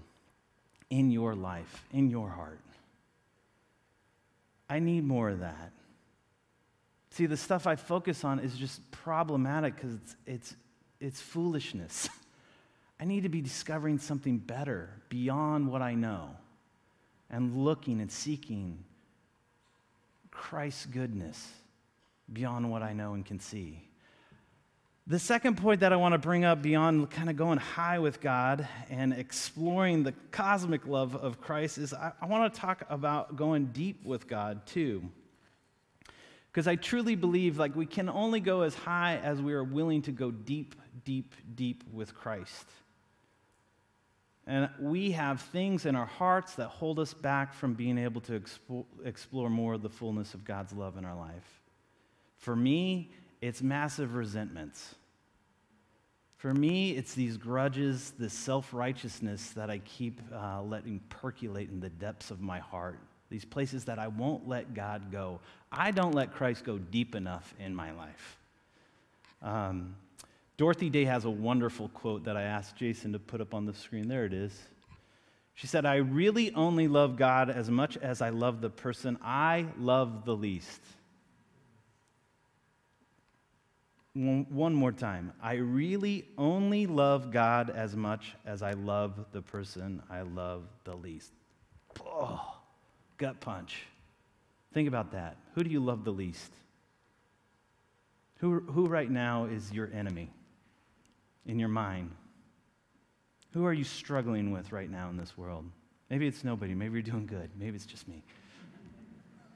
in 0.91 1.11
your 1.11 1.35
life, 1.35 1.85
in 1.93 2.09
your 2.09 2.29
heart? 2.29 2.61
I 4.71 4.79
need 4.79 5.05
more 5.05 5.31
of 5.31 5.41
that. 5.41 5.73
See, 7.11 7.27
the 7.27 7.37
stuff 7.37 7.67
I 7.67 7.77
focus 7.77 8.25
on 8.25 8.39
is 8.39 8.57
just 8.57 8.91
problematic 8.91 9.77
because 9.77 9.95
it's, 9.95 10.17
it's, 10.27 10.57
it's 11.01 11.21
foolishness. 11.21 12.09
I 13.01 13.05
need 13.05 13.23
to 13.23 13.29
be 13.29 13.41
discovering 13.41 13.99
something 13.99 14.39
better 14.39 14.91
beyond 15.09 15.71
what 15.71 15.83
I 15.83 15.95
know 15.95 16.31
and 17.31 17.57
looking 17.65 18.01
and 18.01 18.11
seeking 18.11 18.85
Christ's 20.31 20.87
goodness 20.87 21.53
beyond 22.33 22.71
what 22.71 22.83
I 22.83 22.93
know 22.93 23.15
and 23.15 23.25
can 23.25 23.41
see. 23.41 23.83
The 25.07 25.19
second 25.19 25.57
point 25.57 25.81
that 25.81 25.93
I 25.93 25.97
want 25.97 26.13
to 26.13 26.19
bring 26.19 26.45
up 26.45 26.61
beyond 26.61 27.11
kind 27.11 27.31
of 27.31 27.37
going 27.37 27.57
high 27.57 27.99
with 27.99 28.21
God 28.21 28.69
and 28.91 29.15
exploring 29.15 30.03
the 30.03 30.13
cosmic 30.31 30.87
love 30.87 31.17
of 31.17 31.41
Christ 31.41 31.79
is 31.79 31.95
I, 31.95 32.13
I 32.21 32.27
want 32.27 32.53
to 32.53 32.61
talk 32.61 32.85
about 32.91 33.35
going 33.35 33.67
deep 33.67 34.05
with 34.05 34.29
God 34.29 34.67
too. 34.67 35.09
Because 36.59 36.67
I 36.67 36.75
truly 36.75 37.15
believe 37.15 37.57
like 37.57 37.77
we 37.77 37.87
can 37.87 38.09
only 38.09 38.41
go 38.41 38.63
as 38.63 38.75
high 38.75 39.19
as 39.19 39.41
we 39.41 39.53
are 39.53 39.63
willing 39.63 40.03
to 40.03 40.11
go 40.11 40.33
deep, 40.33 40.75
deep, 41.05 41.33
deep 41.55 41.85
with 41.93 42.17
Christ. 42.17 42.67
And 44.45 44.69
we 44.81 45.13
have 45.13 45.41
things 45.41 45.87
in 45.87 45.95
our 45.95 46.05
hearts 46.05 46.57
that 46.57 46.67
hold 46.67 46.99
us 46.99 47.15
back 47.15 47.55
from 47.55 47.75
being 47.75 47.97
able 47.97 48.21
to 48.23 48.41
expo- 48.41 48.87
explore 49.05 49.49
more 49.49 49.75
of 49.75 49.83
the 49.83 49.89
fullness 49.89 50.35
of 50.35 50.45
God's 50.45 50.73
love 50.73 50.99
in 50.99 51.05
our 51.05 51.15
life. 51.15 51.63
For 52.39 52.57
me, 52.57 53.13
it's 53.41 53.63
massive 53.63 54.17
resentments. 54.17 54.97
For 56.39 56.53
me, 56.53 56.91
it's 56.91 57.15
these 57.15 57.37
grudges, 57.37 58.15
this 58.19 58.35
self 58.35 58.75
righteousness 58.75 59.51
that 59.51 59.71
I 59.71 59.79
keep 59.79 60.21
uh, 60.35 60.61
letting 60.63 61.03
percolate 61.09 61.71
in 61.71 61.79
the 61.79 61.89
depths 61.89 62.33
of 62.33 62.41
my 62.41 62.59
heart. 62.59 62.99
These 63.31 63.45
places 63.45 63.85
that 63.87 63.99
I 63.99 64.09
won't 64.09 64.49
let 64.49 64.75
God 64.75 65.13
go. 65.13 65.41
I 65.71 65.91
don't 65.91 66.15
let 66.15 66.33
Christ 66.33 66.65
go 66.65 66.79
deep 66.79 67.15
enough 67.15 67.55
in 67.59 67.75
my 67.75 67.93
life. 67.93 68.39
Um, 69.43 69.95
Dorothy 70.57 70.91
Day 70.91 71.05
has 71.05 71.25
a 71.25 71.31
wonderful 71.31 71.89
quote 71.91 72.25
that 72.25 72.37
I 72.37 72.43
asked 72.43 72.77
Jason 72.77 73.13
to 73.13 73.19
put 73.19 73.41
up 73.41 73.55
on 73.55 73.67
the 73.67 73.75
screen. 73.75 74.09
There 74.09 74.25
it 74.25 74.33
is. 74.33 74.59
She 75.55 75.67
said, 75.67 75.85
I 75.85 75.97
really 75.97 76.53
only 76.55 76.89
love 76.89 77.17
God 77.17 77.51
as 77.51 77.71
much 77.71 77.97
as 77.97 78.23
I 78.23 78.31
love 78.31 78.61
the 78.61 78.71
person 78.71 79.19
I 79.23 79.67
love 79.79 80.25
the 80.25 80.35
least. 80.35 80.81
One 84.15 84.75
more 84.75 84.91
time. 84.91 85.33
I 85.41 85.55
really 85.55 86.27
only 86.37 86.87
love 86.87 87.31
God 87.31 87.71
as 87.71 87.95
much 87.95 88.35
as 88.45 88.63
I 88.63 88.73
love 88.73 89.27
the 89.33 89.43
person 89.43 90.03
I 90.11 90.23
love 90.23 90.65
the 90.83 90.97
least. 90.97 91.33
Oh, 92.05 92.58
gut 93.19 93.41
punch. 93.41 93.85
Think 94.73 94.89
about 94.89 95.13
that. 95.13 95.37
Who 95.55 95.63
do 95.63 95.71
you 95.71 95.81
love 95.81 96.05
the 96.05 96.13
least? 96.13 96.53
Who, 98.39 98.61
who 98.61 98.87
right 98.87 99.11
now 99.11 99.45
is 99.45 99.73
your 99.73 99.91
enemy? 99.93 100.31
in 101.49 101.59
your 101.59 101.69
mind? 101.69 102.11
Who 103.55 103.65
are 103.65 103.73
you 103.73 103.85
struggling 103.85 104.53
with 104.53 104.71
right 104.71 104.91
now 104.91 105.09
in 105.09 105.17
this 105.17 105.37
world? 105.37 105.65
Maybe 106.11 106.27
it's 106.27 106.45
nobody. 106.45 106.75
Maybe 106.75 106.93
you're 106.93 107.03
doing 107.03 107.27
good. 107.27 107.51
Maybe 107.59 107.75
it's 107.75 107.87
just 107.87 108.07
me. 108.07 108.23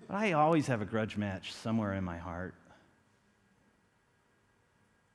But 0.09 0.17
I 0.17 0.33
always 0.33 0.67
have 0.67 0.83
a 0.83 0.85
grudge 0.85 1.17
match 1.17 1.53
somewhere 1.53 1.93
in 1.93 2.03
my 2.03 2.17
heart. 2.17 2.55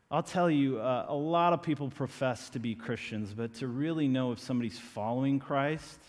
I'll 0.10 0.24
tell 0.24 0.50
you, 0.50 0.80
uh, 0.80 1.08
a 1.10 1.16
lot 1.16 1.52
of 1.52 1.62
people 1.62 1.90
profess 1.90 2.50
to 2.52 2.60
be 2.60 2.76
Christians, 2.76 3.34
but 3.34 3.56
to 3.56 3.68
really 3.68 4.08
know 4.08 4.32
if 4.32 4.40
somebody's 4.40 4.80
following 4.80 5.40
Christ, 5.40 6.00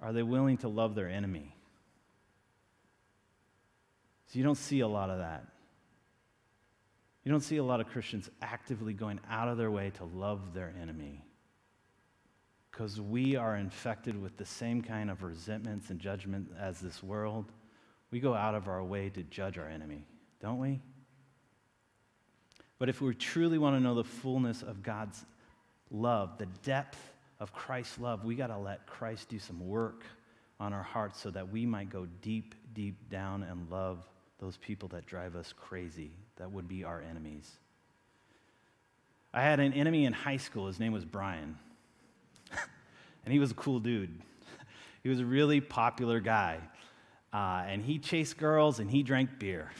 are 0.00 0.12
they 0.12 0.22
willing 0.22 0.58
to 0.58 0.68
love 0.68 0.94
their 0.94 1.08
enemy? 1.08 1.54
So 4.26 4.38
you 4.38 4.44
don't 4.44 4.56
see 4.56 4.80
a 4.80 4.88
lot 4.88 5.10
of 5.10 5.18
that. 5.18 5.44
You 7.24 7.32
don't 7.32 7.42
see 7.42 7.58
a 7.58 7.64
lot 7.64 7.80
of 7.80 7.88
Christians 7.88 8.30
actively 8.40 8.92
going 8.92 9.20
out 9.28 9.48
of 9.48 9.58
their 9.58 9.70
way 9.70 9.90
to 9.90 10.04
love 10.04 10.54
their 10.54 10.72
enemy 10.80 11.22
because 12.70 13.00
we 13.00 13.36
are 13.36 13.56
infected 13.56 14.20
with 14.20 14.36
the 14.36 14.44
same 14.44 14.82
kind 14.82 15.10
of 15.10 15.22
resentments 15.22 15.90
and 15.90 16.00
judgment 16.00 16.48
as 16.58 16.80
this 16.80 17.02
world. 17.02 17.52
We 18.10 18.20
go 18.20 18.34
out 18.34 18.54
of 18.54 18.68
our 18.68 18.82
way 18.82 19.10
to 19.10 19.22
judge 19.24 19.58
our 19.58 19.68
enemy, 19.68 20.06
don't 20.40 20.58
we? 20.58 20.80
But 22.78 22.88
if 22.88 23.02
we 23.02 23.14
truly 23.14 23.58
want 23.58 23.76
to 23.76 23.80
know 23.80 23.94
the 23.94 24.04
fullness 24.04 24.62
of 24.62 24.82
God's 24.82 25.24
love, 25.90 26.38
the 26.38 26.46
depth 26.62 27.12
of 27.40 27.52
Christ's 27.52 27.98
love, 27.98 28.24
we 28.24 28.36
got 28.36 28.48
to 28.48 28.58
let 28.58 28.86
Christ 28.86 29.28
do 29.28 29.38
some 29.38 29.66
work 29.66 30.04
on 30.60 30.74
our 30.74 30.82
hearts 30.82 31.18
so 31.18 31.30
that 31.30 31.50
we 31.50 31.64
might 31.64 31.90
go 31.90 32.06
deep, 32.20 32.54
deep 32.74 33.10
down 33.10 33.42
and 33.42 33.70
love 33.70 34.06
those 34.38 34.58
people 34.58 34.88
that 34.90 35.06
drive 35.06 35.34
us 35.34 35.52
crazy, 35.52 36.12
that 36.36 36.52
would 36.52 36.68
be 36.68 36.84
our 36.84 37.02
enemies. 37.02 37.50
I 39.32 39.42
had 39.42 39.60
an 39.60 39.72
enemy 39.72 40.04
in 40.04 40.12
high 40.12 40.38
school. 40.38 40.66
His 40.66 40.80
name 40.80 40.92
was 40.92 41.04
Brian. 41.04 41.56
and 43.24 43.32
he 43.32 43.38
was 43.38 43.52
a 43.52 43.54
cool 43.54 43.80
dude. 43.80 44.20
he 45.02 45.08
was 45.08 45.20
a 45.20 45.24
really 45.24 45.60
popular 45.60 46.20
guy. 46.20 46.58
Uh, 47.32 47.62
and 47.66 47.82
he 47.82 47.98
chased 47.98 48.36
girls 48.38 48.80
and 48.80 48.90
he 48.90 49.02
drank 49.02 49.38
beer. 49.38 49.70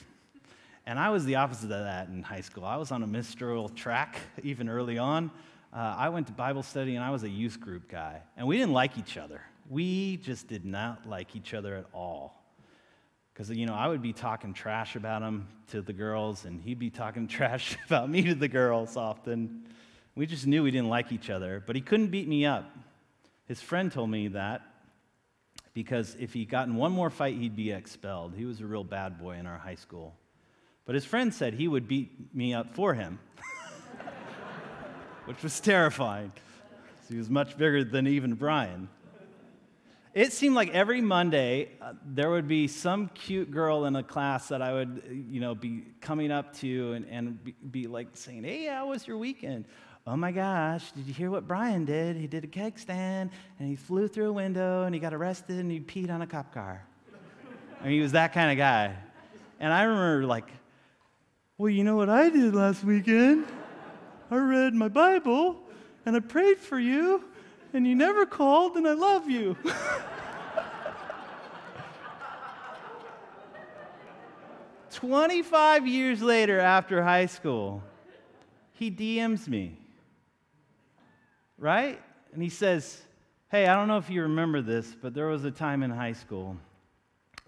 And 0.86 0.98
I 0.98 1.10
was 1.10 1.24
the 1.24 1.36
opposite 1.36 1.70
of 1.72 1.84
that 1.84 2.08
in 2.08 2.22
high 2.22 2.40
school. 2.42 2.64
I 2.64 2.76
was 2.76 2.92
on 2.92 3.02
a 3.02 3.06
ministerial 3.06 3.68
track 3.68 4.18
even 4.42 4.68
early 4.68 4.98
on. 4.98 5.30
Uh, 5.72 5.94
I 5.96 6.08
went 6.08 6.26
to 6.26 6.32
Bible 6.32 6.62
study 6.62 6.96
and 6.96 7.04
I 7.04 7.10
was 7.10 7.22
a 7.22 7.28
youth 7.28 7.60
group 7.60 7.88
guy. 7.88 8.22
And 8.36 8.46
we 8.46 8.56
didn't 8.56 8.72
like 8.72 8.98
each 8.98 9.16
other. 9.16 9.40
We 9.68 10.16
just 10.16 10.48
did 10.48 10.64
not 10.64 11.08
like 11.08 11.36
each 11.36 11.54
other 11.54 11.76
at 11.76 11.86
all. 11.94 12.42
Because, 13.32 13.50
you 13.50 13.66
know, 13.66 13.74
I 13.74 13.86
would 13.86 14.02
be 14.02 14.12
talking 14.12 14.52
trash 14.52 14.96
about 14.96 15.22
him 15.22 15.46
to 15.68 15.80
the 15.80 15.92
girls, 15.92 16.44
and 16.44 16.60
he'd 16.60 16.78
be 16.78 16.90
talking 16.90 17.28
trash 17.28 17.76
about 17.86 18.10
me 18.10 18.22
to 18.24 18.34
the 18.34 18.48
girls 18.48 18.96
often. 18.96 19.62
We 20.14 20.26
just 20.26 20.46
knew 20.46 20.62
we 20.62 20.72
didn't 20.72 20.88
like 20.88 21.12
each 21.12 21.30
other, 21.30 21.62
but 21.64 21.76
he 21.76 21.82
couldn't 21.82 22.08
beat 22.08 22.26
me 22.28 22.44
up. 22.44 22.68
His 23.46 23.62
friend 23.62 23.90
told 23.90 24.10
me 24.10 24.28
that 24.28 24.62
because 25.72 26.16
if 26.18 26.32
he 26.32 26.44
got 26.44 26.66
in 26.66 26.74
one 26.74 26.92
more 26.92 27.10
fight, 27.10 27.36
he'd 27.36 27.56
be 27.56 27.70
expelled. 27.70 28.34
He 28.36 28.44
was 28.44 28.60
a 28.60 28.66
real 28.66 28.84
bad 28.84 29.18
boy 29.18 29.36
in 29.36 29.46
our 29.46 29.58
high 29.58 29.76
school. 29.76 30.14
But 30.84 30.94
his 30.94 31.04
friend 31.04 31.32
said 31.32 31.54
he 31.54 31.68
would 31.68 31.86
beat 31.86 32.34
me 32.34 32.52
up 32.52 32.74
for 32.74 32.94
him, 32.94 33.20
which 35.30 35.42
was 35.42 35.58
terrifying. 35.60 36.32
He 37.08 37.16
was 37.16 37.30
much 37.30 37.56
bigger 37.56 37.82
than 37.82 38.06
even 38.06 38.34
Brian 38.34 38.88
it 40.12 40.32
seemed 40.32 40.56
like 40.56 40.70
every 40.70 41.00
Monday 41.00 41.68
uh, 41.80 41.92
there 42.04 42.30
would 42.30 42.48
be 42.48 42.66
some 42.66 43.08
cute 43.14 43.50
girl 43.50 43.84
in 43.84 43.94
a 43.94 44.02
class 44.02 44.48
that 44.48 44.60
I 44.60 44.72
would, 44.72 45.02
you 45.30 45.40
know, 45.40 45.54
be 45.54 45.84
coming 46.00 46.32
up 46.32 46.56
to 46.58 46.94
and, 46.94 47.06
and 47.08 47.44
be, 47.44 47.54
be, 47.70 47.86
like 47.86 48.08
saying, 48.14 48.42
"Hey, 48.42 48.66
how 48.66 48.88
was 48.88 49.06
your 49.06 49.18
weekend?" 49.18 49.66
Oh 50.06 50.16
my 50.16 50.32
gosh, 50.32 50.90
did 50.92 51.06
you 51.06 51.14
hear 51.14 51.30
what 51.30 51.46
Brian 51.46 51.84
did? 51.84 52.16
He 52.16 52.26
did 52.26 52.42
a 52.42 52.48
keg 52.48 52.78
stand 52.78 53.30
and 53.58 53.68
he 53.68 53.76
flew 53.76 54.08
through 54.08 54.30
a 54.30 54.32
window 54.32 54.82
and 54.82 54.94
he 54.94 55.00
got 55.00 55.14
arrested 55.14 55.58
and 55.58 55.70
he 55.70 55.78
peed 55.78 56.10
on 56.10 56.22
a 56.22 56.26
cop 56.26 56.52
car. 56.52 56.84
I 57.80 57.84
mean, 57.84 57.92
he 57.92 58.00
was 58.00 58.12
that 58.12 58.32
kind 58.32 58.50
of 58.50 58.58
guy. 58.58 58.96
And 59.60 59.72
I 59.72 59.82
remember 59.82 60.26
like, 60.26 60.48
well, 61.58 61.68
you 61.68 61.84
know 61.84 61.96
what 61.96 62.08
I 62.08 62.30
did 62.30 62.54
last 62.54 62.82
weekend? 62.82 63.46
I 64.30 64.36
read 64.36 64.74
my 64.74 64.88
Bible 64.88 65.56
and 66.06 66.14
I 66.16 66.20
prayed 66.20 66.58
for 66.58 66.78
you 66.78 67.24
and 67.72 67.86
you 67.86 67.94
never 67.94 68.26
called, 68.26 68.76
and 68.76 68.86
I 68.88 68.94
love 68.94 69.30
you. 69.30 69.56
Twenty-five 74.90 75.86
years 75.86 76.20
later, 76.20 76.58
after 76.58 77.00
high 77.02 77.26
school, 77.26 77.82
he 78.72 78.90
DMs 78.90 79.46
me, 79.46 79.78
right? 81.58 82.02
And 82.32 82.42
he 82.42 82.48
says, 82.48 83.00
"Hey, 83.50 83.68
I 83.68 83.76
don't 83.76 83.86
know 83.86 83.98
if 83.98 84.10
you 84.10 84.22
remember 84.22 84.60
this, 84.62 84.96
but 85.00 85.14
there 85.14 85.26
was 85.26 85.44
a 85.44 85.50
time 85.52 85.84
in 85.84 85.90
high 85.90 86.14
school." 86.14 86.56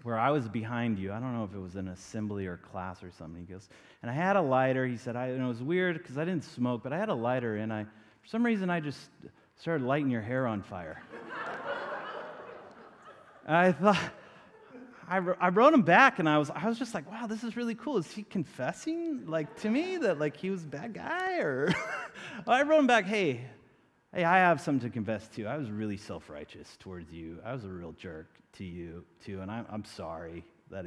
Where 0.03 0.19
I 0.19 0.29
was 0.29 0.47
behind 0.47 0.99
you. 0.99 1.11
I 1.11 1.19
don't 1.19 1.33
know 1.33 1.45
if 1.45 1.55
it 1.55 1.59
was 1.59 1.75
an 1.75 1.87
assembly 1.87 2.45
or 2.45 2.57
class 2.57 3.01
or 3.03 3.11
something. 3.11 3.45
He 3.47 3.51
goes, 3.51 3.69
and 4.01 4.11
I 4.11 4.13
had 4.13 4.35
a 4.35 4.41
lighter. 4.41 4.85
He 4.85 4.97
said, 4.97 5.15
I, 5.15 5.27
and 5.27 5.41
it 5.41 5.47
was 5.47 5.63
weird 5.63 5.97
because 5.97 6.17
I 6.17 6.25
didn't 6.25 6.43
smoke, 6.43 6.83
but 6.83 6.93
I 6.93 6.97
had 6.97 7.09
a 7.09 7.13
lighter, 7.13 7.55
and 7.55 7.73
I, 7.73 7.83
for 7.83 8.27
some 8.27 8.45
reason, 8.45 8.69
I 8.69 8.79
just 8.79 9.09
started 9.59 9.85
lighting 9.85 10.09
your 10.09 10.21
hair 10.21 10.45
on 10.45 10.61
fire. 10.61 11.01
I 13.47 13.71
thought, 13.71 13.99
I, 15.07 15.17
I 15.17 15.49
wrote 15.49 15.73
him 15.73 15.81
back 15.81 16.19
and 16.19 16.29
I 16.29 16.37
was, 16.37 16.49
I 16.49 16.67
was 16.67 16.79
just 16.79 16.93
like, 16.93 17.09
wow, 17.11 17.27
this 17.27 17.43
is 17.43 17.57
really 17.57 17.75
cool. 17.75 17.97
Is 17.97 18.09
he 18.09 18.23
confessing 18.23 19.25
like 19.27 19.59
to 19.61 19.69
me 19.69 19.97
that 19.97 20.17
like 20.17 20.37
he 20.37 20.49
was 20.49 20.63
a 20.63 20.67
bad 20.67 20.93
guy 20.93 21.39
or 21.39 21.73
I 22.47 22.63
wrote 22.63 22.79
him 22.79 22.87
back, 22.87 23.05
hey, 23.05 23.41
hey, 24.13 24.23
I 24.23 24.37
have 24.37 24.61
something 24.61 24.87
to 24.89 24.93
confess 24.93 25.27
to. 25.29 25.45
I 25.45 25.57
was 25.57 25.71
really 25.71 25.97
self-righteous 25.97 26.77
towards 26.79 27.11
you. 27.11 27.39
I 27.43 27.53
was 27.53 27.65
a 27.65 27.69
real 27.69 27.93
jerk 27.93 28.27
to 28.53 28.63
you 28.63 29.03
too. 29.25 29.41
And 29.41 29.49
I'm, 29.49 29.65
I'm 29.69 29.85
sorry 29.85 30.45
that. 30.69 30.85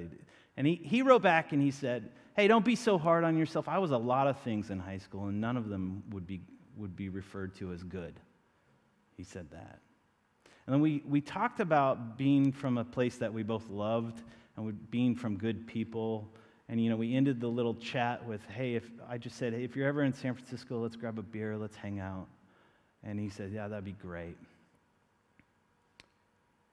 And 0.57 0.67
he, 0.67 0.77
he 0.77 1.03
wrote 1.03 1.23
back 1.23 1.53
and 1.53 1.61
he 1.61 1.71
said, 1.71 2.11
hey, 2.35 2.49
don't 2.49 2.65
be 2.65 2.77
so 2.77 2.99
hard 2.99 3.25
on 3.25 3.37
yourself. 3.37 3.69
I 3.69 3.79
was 3.79 3.91
a 3.91 3.99
lot 3.99 4.27
of 4.27 4.39
things 4.41 4.71
in 4.71 4.79
high 4.79 4.99
school 4.99 5.27
and 5.27 5.41
none 5.41 5.57
of 5.57 5.69
them 5.69 6.03
would 6.11 6.27
be, 6.27 6.41
would 6.77 6.95
be 6.95 7.09
referred 7.09 7.55
to 7.57 7.73
as 7.73 7.83
good. 7.83 8.15
He 9.17 9.25
said 9.25 9.51
that. 9.51 9.81
And 10.67 10.75
then 10.75 10.81
we, 10.81 11.03
we 11.07 11.21
talked 11.21 11.61
about 11.61 12.19
being 12.19 12.53
from 12.53 12.79
a 12.79 12.85
place 12.85 13.17
that 13.19 13.33
we 13.33 13.43
both 13.43 13.69
loved 13.71 14.23
and 14.57 14.91
being 14.91 15.15
from 15.15 15.37
good 15.37 15.67
people. 15.67 16.29
And, 16.69 16.83
you 16.83 16.91
know, 16.91 16.97
we 16.97 17.15
ended 17.15 17.41
the 17.41 17.49
little 17.49 17.75
chat 17.75 18.27
with, 18.27 18.45
hey, 18.49 18.75
if 18.75 18.91
I 19.09 19.17
just 19.19 19.37
said, 19.37 19.53
hey, 19.53 19.63
if 19.63 19.77
you're 19.77 19.87
ever 19.87 20.03
in 20.03 20.13
San 20.13 20.35
Francisco, 20.35 20.81
let's 20.81 20.97
grab 20.97 21.19
a 21.19 21.23
beer, 21.23 21.57
let's 21.57 21.77
hang 21.77 22.01
out. 22.01 22.27
And 23.07 23.21
he 23.21 23.29
said, 23.29 23.53
yeah, 23.53 23.69
that'd 23.69 23.85
be 23.85 23.93
great. 23.93 24.37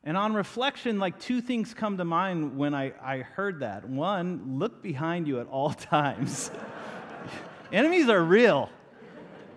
And 0.03 0.17
on 0.17 0.33
reflection, 0.33 0.99
like 0.99 1.19
two 1.19 1.39
things 1.39 1.73
come 1.73 1.97
to 1.97 2.05
mind 2.05 2.57
when 2.57 2.73
I, 2.73 2.91
I 3.01 3.19
heard 3.19 3.59
that. 3.59 3.87
One, 3.87 4.57
look 4.57 4.81
behind 4.81 5.27
you 5.27 5.39
at 5.39 5.47
all 5.47 5.69
times. 5.73 6.51
Enemies 7.71 8.09
are 8.09 8.23
real 8.23 8.69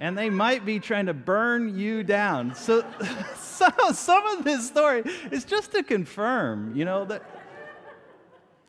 and 0.00 0.16
they 0.16 0.30
might 0.30 0.64
be 0.64 0.78
trying 0.78 1.06
to 1.06 1.14
burn 1.14 1.78
you 1.78 2.02
down. 2.02 2.54
So, 2.54 2.84
some, 3.36 3.72
some 3.94 4.26
of 4.26 4.44
this 4.44 4.66
story 4.66 5.02
is 5.30 5.44
just 5.44 5.72
to 5.72 5.82
confirm, 5.82 6.76
you 6.76 6.84
know, 6.84 7.04
that 7.06 7.22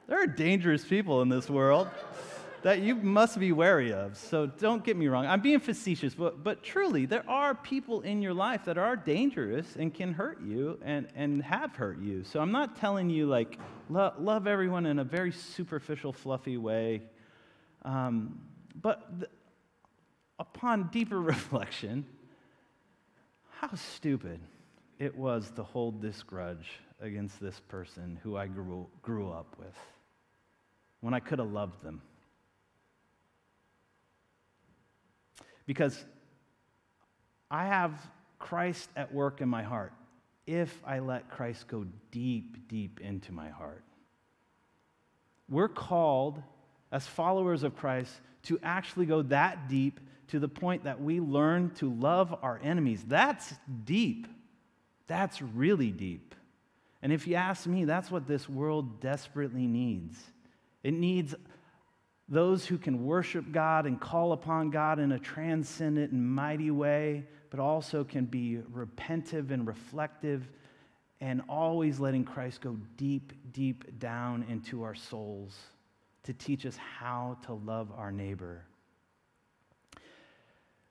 there 0.07 0.21
are 0.21 0.27
dangerous 0.27 0.85
people 0.85 1.21
in 1.21 1.29
this 1.29 1.49
world. 1.49 1.89
That 2.63 2.81
you 2.81 2.95
must 2.95 3.39
be 3.39 3.51
wary 3.51 3.93
of. 3.93 4.17
So 4.17 4.47
don't 4.47 4.83
get 4.83 4.97
me 4.97 5.07
wrong. 5.07 5.25
I'm 5.25 5.41
being 5.41 5.59
facetious, 5.59 6.15
but, 6.15 6.43
but 6.43 6.63
truly, 6.63 7.05
there 7.05 7.27
are 7.29 7.53
people 7.53 8.01
in 8.01 8.21
your 8.21 8.33
life 8.33 8.65
that 8.65 8.77
are 8.77 8.95
dangerous 8.95 9.75
and 9.75 9.93
can 9.93 10.13
hurt 10.13 10.41
you 10.41 10.79
and, 10.83 11.07
and 11.15 11.43
have 11.43 11.75
hurt 11.75 11.99
you. 11.99 12.23
So 12.23 12.39
I'm 12.39 12.51
not 12.51 12.75
telling 12.75 13.09
you, 13.09 13.27
like, 13.27 13.59
lo- 13.89 14.13
love 14.19 14.47
everyone 14.47 14.85
in 14.85 14.99
a 14.99 15.03
very 15.03 15.31
superficial, 15.31 16.11
fluffy 16.11 16.57
way. 16.57 17.03
Um, 17.83 18.39
but 18.81 19.19
th- 19.19 19.31
upon 20.39 20.89
deeper 20.91 21.21
reflection, 21.21 22.05
how 23.59 23.73
stupid 23.75 24.39
it 24.99 25.15
was 25.15 25.51
to 25.51 25.63
hold 25.63 26.01
this 26.01 26.23
grudge 26.23 26.79
against 26.99 27.39
this 27.39 27.59
person 27.59 28.19
who 28.23 28.35
I 28.35 28.47
grew, 28.47 28.87
grew 29.01 29.29
up 29.31 29.55
with 29.59 29.75
when 31.01 31.13
I 31.13 31.19
could 31.19 31.39
have 31.39 31.51
loved 31.51 31.83
them. 31.83 32.01
Because 35.67 36.03
I 37.51 37.67
have 37.67 37.93
Christ 38.39 38.89
at 38.95 39.13
work 39.13 39.41
in 39.41 39.49
my 39.49 39.61
heart 39.61 39.93
if 40.47 40.81
I 40.85 40.99
let 40.99 41.29
Christ 41.29 41.67
go 41.67 41.85
deep, 42.11 42.67
deep 42.67 42.99
into 43.01 43.31
my 43.31 43.49
heart. 43.49 43.83
We're 45.49 45.67
called 45.67 46.41
as 46.91 47.05
followers 47.05 47.63
of 47.63 47.75
Christ 47.75 48.11
to 48.43 48.59
actually 48.63 49.05
go 49.05 49.21
that 49.23 49.67
deep 49.67 49.99
to 50.29 50.39
the 50.39 50.47
point 50.47 50.85
that 50.85 51.01
we 51.01 51.19
learn 51.19 51.71
to 51.75 51.89
love 51.93 52.33
our 52.41 52.59
enemies. 52.63 53.03
That's 53.05 53.53
deep. 53.85 54.27
That's 55.07 55.41
really 55.41 55.91
deep. 55.91 56.35
And 57.01 57.13
if 57.13 57.27
you 57.27 57.35
ask 57.35 57.67
me, 57.67 57.85
that's 57.85 58.09
what 58.09 58.27
this 58.27 58.49
world 58.49 58.99
desperately 58.99 59.67
needs. 59.67 60.17
It 60.83 60.93
needs 60.93 61.35
those 62.29 62.65
who 62.65 62.77
can 62.77 63.05
worship 63.05 63.51
God 63.51 63.85
and 63.85 63.99
call 63.99 64.33
upon 64.33 64.69
God 64.69 64.99
in 64.99 65.13
a 65.13 65.19
transcendent 65.19 66.11
and 66.11 66.29
mighty 66.29 66.71
way, 66.71 67.25
but 67.49 67.59
also 67.59 68.03
can 68.03 68.25
be 68.25 68.59
repentive 68.71 69.51
and 69.51 69.65
reflective 69.65 70.49
and 71.21 71.41
always 71.47 71.99
letting 71.99 72.23
Christ 72.23 72.61
go 72.61 72.77
deep, 72.97 73.33
deep 73.53 73.99
down 73.99 74.45
into 74.49 74.83
our 74.83 74.93
souls 74.93 75.57
to 76.23 76.33
teach 76.33 76.65
us 76.65 76.77
how 76.77 77.37
to 77.45 77.53
love 77.53 77.91
our 77.95 78.11
neighbor. 78.11 78.65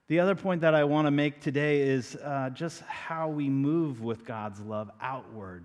The 0.09 0.21
other 0.21 0.35
point 0.35 0.61
that 0.63 0.75
I 0.75 0.85
want 0.85 1.07
to 1.07 1.11
make 1.11 1.41
today 1.41 1.83
is 1.83 2.17
uh, 2.17 2.51
just 2.51 2.81
how 2.83 3.29
we 3.29 3.49
move 3.49 4.01
with 4.01 4.25
God's 4.25 4.61
love 4.61 4.91
outward. 5.01 5.65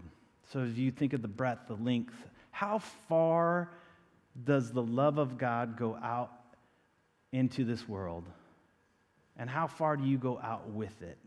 So, 0.51 0.61
as 0.61 0.77
you 0.77 0.91
think 0.91 1.13
of 1.13 1.21
the 1.21 1.27
breadth, 1.27 1.67
the 1.67 1.75
length, 1.75 2.15
how 2.49 2.79
far 2.79 3.69
does 4.43 4.71
the 4.71 4.81
love 4.81 5.17
of 5.17 5.37
God 5.37 5.77
go 5.77 5.95
out 5.95 6.31
into 7.31 7.63
this 7.63 7.87
world? 7.87 8.25
And 9.37 9.49
how 9.49 9.67
far 9.67 9.97
do 9.97 10.05
you 10.05 10.17
go 10.17 10.39
out 10.39 10.69
with 10.69 11.01
it? 11.01 11.17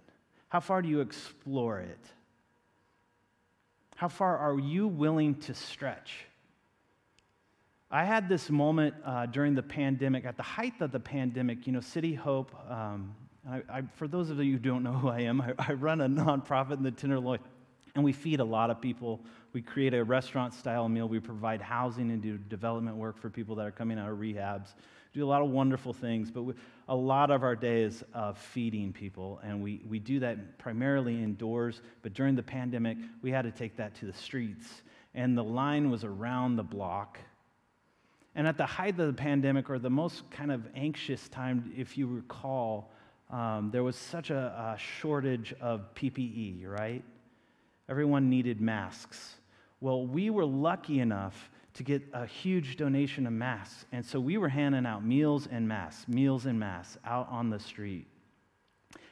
How 0.48 0.60
far 0.60 0.82
do 0.82 0.88
you 0.88 1.00
explore 1.00 1.80
it? 1.80 1.98
How 3.96 4.08
far 4.08 4.38
are 4.38 4.58
you 4.58 4.88
willing 4.88 5.36
to 5.36 5.54
stretch? 5.54 6.26
I 7.90 8.04
had 8.04 8.28
this 8.28 8.50
moment 8.50 8.94
uh, 9.04 9.26
during 9.26 9.54
the 9.54 9.62
pandemic, 9.62 10.24
at 10.24 10.36
the 10.36 10.42
height 10.42 10.80
of 10.80 10.90
the 10.90 11.00
pandemic, 11.00 11.66
you 11.66 11.72
know, 11.72 11.80
City 11.80 12.14
Hope. 12.14 12.54
Um, 12.68 13.14
I, 13.48 13.62
I, 13.68 13.82
for 13.94 14.08
those 14.08 14.30
of 14.30 14.38
you 14.38 14.52
who 14.52 14.58
don't 14.58 14.82
know 14.82 14.92
who 14.92 15.08
I 15.08 15.20
am, 15.20 15.40
I, 15.40 15.54
I 15.58 15.72
run 15.74 16.00
a 16.00 16.08
nonprofit 16.08 16.78
in 16.78 16.82
the 16.82 16.90
Tenderloin, 16.90 17.38
and 17.94 18.04
we 18.04 18.12
feed 18.12 18.40
a 18.40 18.44
lot 18.44 18.70
of 18.70 18.80
people 18.80 19.20
we 19.54 19.62
create 19.62 19.94
a 19.94 20.02
restaurant 20.02 20.52
style 20.52 20.88
meal. 20.88 21.08
We 21.08 21.20
provide 21.20 21.62
housing 21.62 22.10
and 22.10 22.20
do 22.20 22.36
development 22.36 22.96
work 22.96 23.16
for 23.16 23.30
people 23.30 23.54
that 23.54 23.66
are 23.66 23.70
coming 23.70 24.00
out 24.00 24.10
of 24.10 24.18
rehabs. 24.18 24.74
Do 25.12 25.24
a 25.24 25.28
lot 25.28 25.42
of 25.42 25.48
wonderful 25.48 25.92
things, 25.92 26.28
but 26.28 26.42
we, 26.42 26.54
a 26.88 26.96
lot 26.96 27.30
of 27.30 27.44
our 27.44 27.54
day 27.54 27.82
is 27.82 28.02
of 28.12 28.36
feeding 28.36 28.92
people, 28.92 29.40
and 29.44 29.62
we, 29.62 29.80
we 29.88 30.00
do 30.00 30.18
that 30.18 30.58
primarily 30.58 31.22
indoors. 31.22 31.82
But 32.02 32.14
during 32.14 32.34
the 32.34 32.42
pandemic, 32.42 32.98
we 33.22 33.30
had 33.30 33.42
to 33.42 33.52
take 33.52 33.76
that 33.76 33.94
to 33.96 34.06
the 34.06 34.12
streets, 34.12 34.82
and 35.14 35.38
the 35.38 35.44
line 35.44 35.88
was 35.88 36.02
around 36.02 36.56
the 36.56 36.64
block. 36.64 37.20
And 38.34 38.48
at 38.48 38.58
the 38.58 38.66
height 38.66 38.98
of 38.98 39.06
the 39.06 39.12
pandemic, 39.12 39.70
or 39.70 39.78
the 39.78 39.88
most 39.88 40.28
kind 40.32 40.50
of 40.50 40.66
anxious 40.74 41.28
time, 41.28 41.72
if 41.76 41.96
you 41.96 42.08
recall, 42.08 42.90
um, 43.30 43.70
there 43.70 43.84
was 43.84 43.94
such 43.94 44.30
a, 44.30 44.74
a 44.74 44.76
shortage 44.76 45.54
of 45.60 45.94
PPE, 45.94 46.66
right? 46.66 47.04
Everyone 47.88 48.30
needed 48.30 48.60
masks. 48.60 49.36
Well, 49.80 50.06
we 50.06 50.30
were 50.30 50.46
lucky 50.46 51.00
enough 51.00 51.50
to 51.74 51.82
get 51.82 52.02
a 52.12 52.24
huge 52.24 52.76
donation 52.76 53.26
of 53.26 53.32
masks. 53.32 53.84
And 53.92 54.04
so 54.04 54.20
we 54.20 54.38
were 54.38 54.48
handing 54.48 54.86
out 54.86 55.04
meals 55.04 55.48
and 55.50 55.66
masks, 55.66 56.08
meals 56.08 56.46
and 56.46 56.58
masks 56.58 56.96
out 57.04 57.28
on 57.30 57.50
the 57.50 57.58
street. 57.58 58.06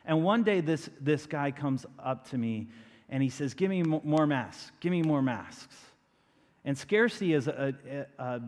And 0.04 0.24
one 0.24 0.42
day, 0.42 0.60
this, 0.60 0.88
this 1.00 1.26
guy 1.26 1.50
comes 1.50 1.86
up 1.98 2.28
to 2.30 2.38
me 2.38 2.68
and 3.08 3.22
he 3.22 3.28
says, 3.28 3.54
Give 3.54 3.70
me 3.70 3.82
more 3.82 4.26
masks, 4.26 4.72
give 4.80 4.90
me 4.90 5.02
more 5.02 5.22
masks. 5.22 5.76
And 6.64 6.78
scarcity 6.78 7.34
is 7.34 7.48
a, 7.48 7.74
a, 8.18 8.22
a 8.22 8.40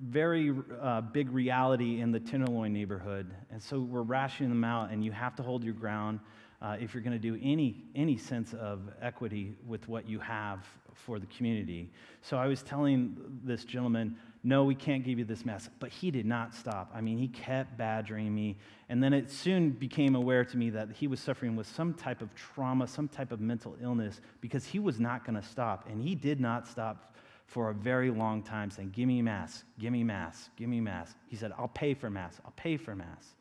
very 0.00 0.52
uh, 0.82 1.02
big 1.02 1.30
reality 1.30 2.00
in 2.00 2.10
the 2.10 2.18
Tenderloin 2.18 2.72
neighborhood. 2.72 3.32
And 3.52 3.62
so 3.62 3.78
we're 3.78 4.02
rationing 4.02 4.50
them 4.50 4.64
out, 4.64 4.90
and 4.90 5.04
you 5.04 5.12
have 5.12 5.36
to 5.36 5.44
hold 5.44 5.62
your 5.62 5.74
ground 5.74 6.18
uh, 6.62 6.76
if 6.78 6.92
you're 6.92 7.02
going 7.02 7.18
to 7.18 7.18
do 7.18 7.38
any, 7.42 7.84
any 7.94 8.16
sense 8.16 8.52
of 8.54 8.80
equity 9.00 9.54
with 9.66 9.88
what 9.88 10.08
you 10.08 10.18
have 10.18 10.66
for 10.94 11.18
the 11.18 11.26
community. 11.26 11.90
So 12.20 12.36
I 12.36 12.46
was 12.46 12.62
telling 12.62 13.16
this 13.42 13.64
gentleman, 13.64 14.16
no, 14.42 14.64
we 14.64 14.74
can't 14.74 15.04
give 15.04 15.18
you 15.18 15.24
this 15.24 15.44
mask. 15.44 15.70
But 15.78 15.90
he 15.90 16.10
did 16.10 16.26
not 16.26 16.54
stop. 16.54 16.90
I 16.94 17.00
mean, 17.00 17.18
he 17.18 17.28
kept 17.28 17.78
badgering 17.78 18.34
me. 18.34 18.58
And 18.88 19.02
then 19.02 19.12
it 19.12 19.30
soon 19.30 19.70
became 19.70 20.14
aware 20.14 20.44
to 20.44 20.56
me 20.56 20.70
that 20.70 20.88
he 20.92 21.06
was 21.06 21.20
suffering 21.20 21.56
with 21.56 21.66
some 21.66 21.94
type 21.94 22.20
of 22.22 22.34
trauma, 22.34 22.86
some 22.86 23.08
type 23.08 23.32
of 23.32 23.40
mental 23.40 23.76
illness, 23.82 24.20
because 24.40 24.64
he 24.64 24.78
was 24.78 24.98
not 24.98 25.24
going 25.24 25.40
to 25.40 25.46
stop. 25.46 25.88
And 25.88 26.02
he 26.02 26.14
did 26.14 26.40
not 26.40 26.66
stop 26.66 27.14
for 27.46 27.70
a 27.70 27.74
very 27.74 28.10
long 28.10 28.42
time 28.42 28.70
saying, 28.70 28.90
Give 28.90 29.08
me 29.08 29.22
mask, 29.22 29.64
give 29.78 29.92
me 29.92 30.04
mask, 30.04 30.50
give 30.56 30.68
me 30.68 30.80
mask. 30.80 31.16
He 31.26 31.36
said, 31.36 31.52
I'll 31.58 31.68
pay 31.68 31.94
for 31.94 32.08
mask, 32.08 32.40
I'll 32.44 32.52
pay 32.52 32.76
for 32.76 32.94
mask. 32.94 33.34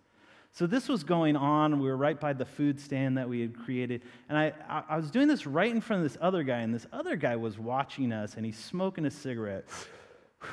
So 0.52 0.68
this 0.68 0.90
was 0.90 1.04
going 1.04 1.36
on. 1.36 1.80
We 1.80 1.88
were 1.88 1.98
right 1.98 2.20
by 2.20 2.34
the 2.34 2.46
food 2.46 2.80
stand 2.80 3.18
that 3.18 3.30
we 3.30 3.42
had 3.42 3.58
created. 3.58 4.02
And 4.28 4.38
I, 4.38 4.54
I 4.90 4.98
was 4.98 5.12
doing 5.12 5.28
this 5.28 5.46
right 5.46 5.72
in 5.72 5.80
front 5.80 6.04
of 6.04 6.12
this 6.12 6.18
other 6.22 6.44
guy, 6.44 6.60
and 6.60 6.74
this 6.74 6.88
other 6.92 7.16
guy 7.16 7.36
was 7.36 7.60
watching 7.60 8.12
us, 8.12 8.36
and 8.36 8.46
he's 8.46 8.58
smoking 8.58 9.06
a 9.06 9.12
cigarette. 9.12 9.66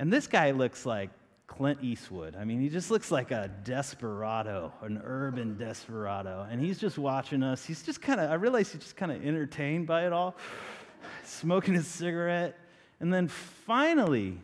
And 0.00 0.12
this 0.12 0.28
guy 0.28 0.52
looks 0.52 0.86
like 0.86 1.10
Clint 1.48 1.80
Eastwood. 1.82 2.36
I 2.36 2.44
mean, 2.44 2.60
he 2.60 2.68
just 2.68 2.88
looks 2.88 3.10
like 3.10 3.32
a 3.32 3.50
desperado, 3.64 4.72
an 4.82 5.02
urban 5.02 5.58
desperado. 5.58 6.46
And 6.48 6.60
he's 6.60 6.78
just 6.78 6.98
watching 6.98 7.42
us. 7.42 7.64
He's 7.64 7.82
just 7.82 8.00
kind 8.00 8.20
of, 8.20 8.30
I 8.30 8.34
realize 8.34 8.70
he's 8.70 8.82
just 8.82 8.94
kind 8.94 9.10
of 9.10 9.26
entertained 9.26 9.88
by 9.88 10.06
it 10.06 10.12
all, 10.12 10.36
smoking 11.24 11.74
his 11.74 11.88
cigarette. 11.88 12.56
And 13.00 13.12
then 13.12 13.26
finally, 13.26 14.38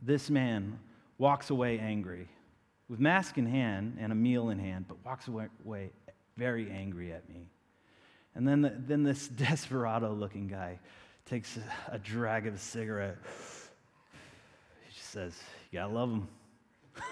this 0.00 0.30
man 0.30 0.78
walks 1.18 1.50
away 1.50 1.78
angry 1.78 2.30
with 2.88 3.00
mask 3.00 3.38
in 3.38 3.46
hand 3.46 3.96
and 3.98 4.12
a 4.12 4.14
meal 4.14 4.50
in 4.50 4.58
hand, 4.58 4.86
but 4.88 4.96
walks 5.04 5.28
away, 5.28 5.90
very 6.36 6.70
angry 6.70 7.12
at 7.12 7.28
me. 7.28 7.46
And 8.34 8.46
then, 8.46 8.62
the, 8.62 8.74
then 8.76 9.02
this 9.02 9.28
desperado 9.36 10.12
looking 10.12 10.48
guy 10.48 10.78
takes 11.26 11.56
a, 11.56 11.94
a 11.94 11.98
drag 11.98 12.46
of 12.46 12.54
a 12.54 12.58
cigarette. 12.58 13.16
He 14.86 14.94
just 14.94 15.10
says, 15.10 15.40
You 15.70 15.78
gotta 15.80 15.92
love 15.92 16.10
him. 16.10 16.28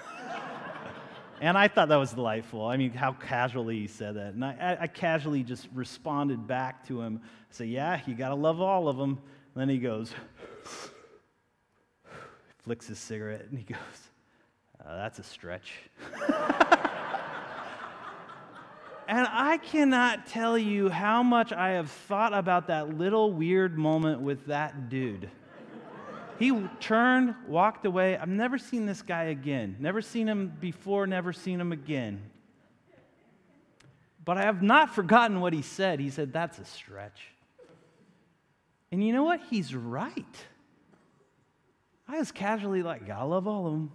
and 1.40 1.56
I 1.56 1.68
thought 1.68 1.88
that 1.88 1.96
was 1.96 2.12
delightful. 2.12 2.66
I 2.66 2.76
mean, 2.76 2.92
how 2.92 3.12
casually 3.12 3.78
he 3.78 3.87
said 3.87 4.16
that. 4.16 4.35
And 4.35 4.44
I, 4.44 4.78
I 4.80 4.87
casually 4.87 5.42
just 5.42 5.68
responded 5.72 6.46
back 6.46 6.87
to 6.88 7.00
him. 7.00 7.20
I 7.24 7.28
said, 7.50 7.68
Yeah, 7.68 8.00
you 8.06 8.14
gotta 8.14 8.35
love 8.35 8.61
all 8.61 8.88
of 8.88 8.96
them. 8.96 9.18
And 9.54 9.61
then 9.61 9.68
he 9.68 9.78
goes, 9.78 10.12
flicks 12.64 12.87
his 12.87 12.98
cigarette, 12.98 13.46
and 13.50 13.58
he 13.58 13.64
goes, 13.64 13.78
uh, 14.87 14.97
that's 14.97 15.18
a 15.18 15.23
stretch. 15.23 15.73
and 19.09 19.27
I 19.31 19.59
cannot 19.62 20.27
tell 20.27 20.59
you 20.59 20.88
how 20.88 21.23
much 21.23 21.53
I 21.53 21.71
have 21.71 21.90
thought 21.90 22.35
about 22.35 22.66
that 22.68 22.99
little 22.99 23.33
weird 23.33 23.79
moment 23.79 24.21
with 24.21 24.47
that 24.47 24.88
dude. 24.88 25.31
He 26.38 26.51
turned, 26.81 27.35
walked 27.47 27.87
away. 27.87 28.16
I've 28.16 28.29
never 28.29 28.59
seen 28.59 28.87
this 28.87 29.03
guy 29.03 29.25
again. 29.25 29.77
Never 29.79 30.03
seen 30.03 30.27
him 30.27 30.53
before, 30.61 31.07
never 31.07 31.33
seen 31.33 31.61
him 31.61 31.71
again. 31.71 32.21
But 34.25 34.38
I 34.38 34.42
have 34.42 34.62
not 34.62 34.95
forgotten 34.95 35.40
what 35.40 35.53
he 35.53 35.62
said. 35.62 36.01
He 36.01 36.11
said, 36.11 36.33
That's 36.33 36.59
a 36.59 36.64
stretch. 36.64 37.21
And 38.90 39.05
you 39.05 39.12
know 39.12 39.23
what? 39.23 39.40
He's 39.51 39.75
right. 39.75 40.37
I 42.09 42.18
was 42.18 42.33
casually 42.33 42.83
like, 42.83 43.09
I 43.09 43.23
love 43.23 43.47
all 43.47 43.66
of 43.66 43.73
them. 43.73 43.92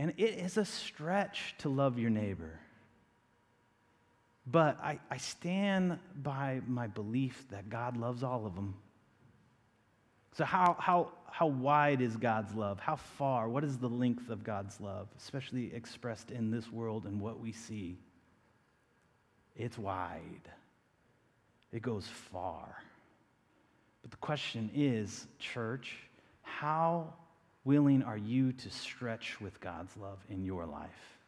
And 0.00 0.14
it 0.16 0.38
is 0.38 0.56
a 0.56 0.64
stretch 0.64 1.54
to 1.58 1.68
love 1.68 1.98
your 1.98 2.08
neighbor. 2.08 2.58
But 4.46 4.82
I, 4.82 4.98
I 5.10 5.18
stand 5.18 5.98
by 6.22 6.62
my 6.66 6.86
belief 6.86 7.44
that 7.50 7.68
God 7.68 7.98
loves 7.98 8.22
all 8.22 8.46
of 8.46 8.54
them. 8.54 8.76
So, 10.38 10.46
how, 10.46 10.74
how, 10.78 11.10
how 11.30 11.48
wide 11.48 12.00
is 12.00 12.16
God's 12.16 12.54
love? 12.54 12.80
How 12.80 12.96
far? 12.96 13.50
What 13.50 13.62
is 13.62 13.76
the 13.76 13.90
length 13.90 14.30
of 14.30 14.42
God's 14.42 14.80
love, 14.80 15.08
especially 15.18 15.70
expressed 15.74 16.30
in 16.30 16.50
this 16.50 16.72
world 16.72 17.04
and 17.04 17.20
what 17.20 17.38
we 17.38 17.52
see? 17.52 17.98
It's 19.54 19.76
wide, 19.76 20.48
it 21.72 21.82
goes 21.82 22.06
far. 22.06 22.74
But 24.00 24.12
the 24.12 24.16
question 24.16 24.70
is, 24.74 25.26
church, 25.38 25.94
how 26.40 27.12
willing 27.64 28.02
are 28.02 28.16
you 28.16 28.52
to 28.52 28.70
stretch 28.70 29.40
with 29.40 29.60
God's 29.60 29.96
love 29.96 30.18
in 30.28 30.44
your 30.44 30.66
life? 30.66 31.18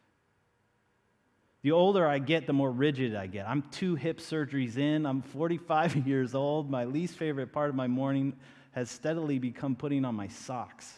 The 1.62 1.72
older 1.72 2.06
I 2.06 2.18
get, 2.18 2.46
the 2.46 2.52
more 2.52 2.70
rigid 2.70 3.14
I 3.14 3.28
get. 3.28 3.48
I'm 3.48 3.62
two 3.70 3.94
hip 3.94 4.18
surgeries 4.18 4.78
in. 4.78 5.06
I'm 5.06 5.22
45 5.22 5.96
years 6.06 6.34
old. 6.34 6.68
My 6.68 6.84
least 6.84 7.16
favorite 7.16 7.52
part 7.52 7.70
of 7.70 7.76
my 7.76 7.86
morning 7.86 8.34
has 8.72 8.90
steadily 8.90 9.38
become 9.38 9.76
putting 9.76 10.04
on 10.04 10.14
my 10.14 10.26
socks. 10.28 10.92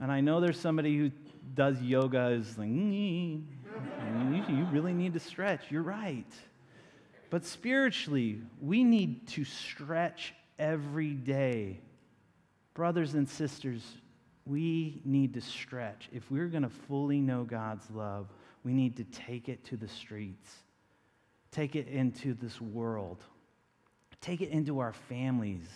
And 0.00 0.10
I 0.10 0.20
know 0.20 0.40
there's 0.40 0.58
somebody 0.58 0.96
who 0.96 1.10
does 1.54 1.80
yoga 1.80 2.28
is 2.28 2.58
like, 2.58 2.68
mm, 2.68 3.42
you 4.48 4.64
really 4.72 4.92
need 4.92 5.12
to 5.14 5.20
stretch. 5.20 5.70
You're 5.70 5.82
right. 5.82 6.26
But 7.30 7.44
spiritually, 7.44 8.40
we 8.60 8.84
need 8.84 9.28
to 9.28 9.44
stretch 9.44 10.34
every 10.58 11.12
day. 11.12 11.80
Brothers 12.78 13.14
and 13.14 13.28
sisters, 13.28 13.82
we 14.46 15.02
need 15.04 15.34
to 15.34 15.40
stretch. 15.40 16.08
If 16.12 16.30
we're 16.30 16.46
going 16.46 16.62
to 16.62 16.68
fully 16.68 17.20
know 17.20 17.42
God's 17.42 17.90
love, 17.90 18.28
we 18.62 18.72
need 18.72 18.98
to 18.98 19.04
take 19.04 19.48
it 19.48 19.64
to 19.64 19.76
the 19.76 19.88
streets, 19.88 20.48
take 21.50 21.74
it 21.74 21.88
into 21.88 22.34
this 22.34 22.60
world, 22.60 23.18
take 24.20 24.42
it 24.42 24.50
into 24.50 24.78
our 24.78 24.92
families 24.92 25.66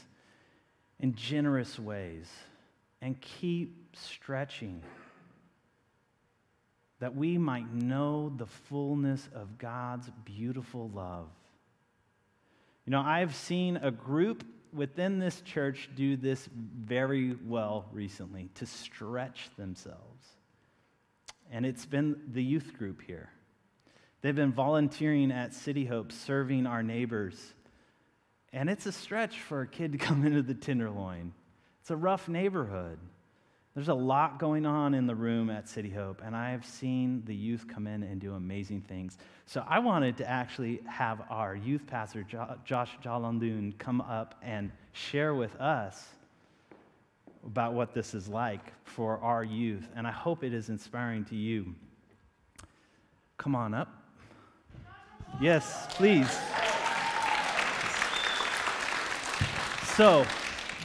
in 1.01 1.17
generous 1.17 1.77
ways, 1.77 2.31
and 3.01 3.21
keep 3.21 3.97
stretching 3.97 4.81
that 7.01 7.17
we 7.17 7.37
might 7.37 7.75
know 7.75 8.33
the 8.37 8.47
fullness 8.47 9.29
of 9.35 9.59
God's 9.59 10.09
beautiful 10.25 10.89
love. 10.95 11.27
You 12.87 12.93
know, 12.93 13.01
I've 13.01 13.35
seen 13.35 13.77
a 13.79 13.91
group 13.91 14.45
within 14.73 15.19
this 15.19 15.41
church 15.43 15.91
do 15.95 16.17
this 16.17 16.49
very 16.53 17.37
well 17.47 17.87
recently 17.93 18.49
to 18.55 18.67
stretch 18.67 19.51
themselves 19.57 20.27
and 21.53 21.67
it's 21.67 21.85
been 21.85 22.17
the 22.33 22.43
youth 22.43 22.73
group 22.79 23.03
here. 23.03 23.29
They've 24.23 24.35
been 24.35 24.53
volunteering 24.53 25.31
at 25.31 25.53
City 25.53 25.85
Hope, 25.85 26.11
serving 26.11 26.67
our 26.67 26.83
neighbors. 26.83 27.39
And 28.55 28.71
it's 28.71 28.87
a 28.87 28.93
stretch 28.93 29.39
for 29.39 29.61
a 29.61 29.67
kid 29.67 29.93
to 29.93 29.99
come 29.99 30.25
into 30.27 30.43
the 30.43 30.55
Tenderloin. 30.55 31.35
It's 31.83 31.91
a 31.91 31.97
rough 31.97 32.29
neighborhood. 32.29 32.99
There's 33.75 33.89
a 33.89 33.95
lot 33.95 34.39
going 34.39 34.67
on 34.67 34.93
in 34.93 35.07
the 35.07 35.15
room 35.15 35.49
at 35.49 35.67
City 35.67 35.89
Hope, 35.89 36.21
and 36.23 36.37
I 36.37 36.51
have 36.51 36.67
seen 36.67 37.23
the 37.25 37.35
youth 37.35 37.67
come 37.67 37.87
in 37.87 38.03
and 38.03 38.21
do 38.21 38.35
amazing 38.35 38.83
things. 38.83 39.17
So 39.47 39.65
I 39.67 39.79
wanted 39.79 40.19
to 40.19 40.29
actually 40.29 40.83
have 40.87 41.23
our 41.31 41.57
youth 41.57 41.87
pastor, 41.87 42.23
Josh 42.65 42.91
Jalandun, 43.03 43.79
come 43.79 44.03
up 44.03 44.35
and 44.43 44.71
share 44.93 45.35
with 45.35 45.59
us 45.59 46.07
about 47.47 47.73
what 47.73 47.95
this 47.95 48.13
is 48.13 48.29
like 48.29 48.73
for 48.85 49.19
our 49.21 49.43
youth, 49.43 49.89
and 49.97 50.07
I 50.07 50.13
hope 50.13 50.45
it 50.45 50.53
is 50.53 50.69
inspiring 50.69 51.25
to 51.27 51.35
you. 51.35 51.75
Come 53.39 53.55
on 53.55 53.73
up. 53.73 53.89
Yes, 55.41 55.87
please. 55.89 56.31
So, 59.97 60.27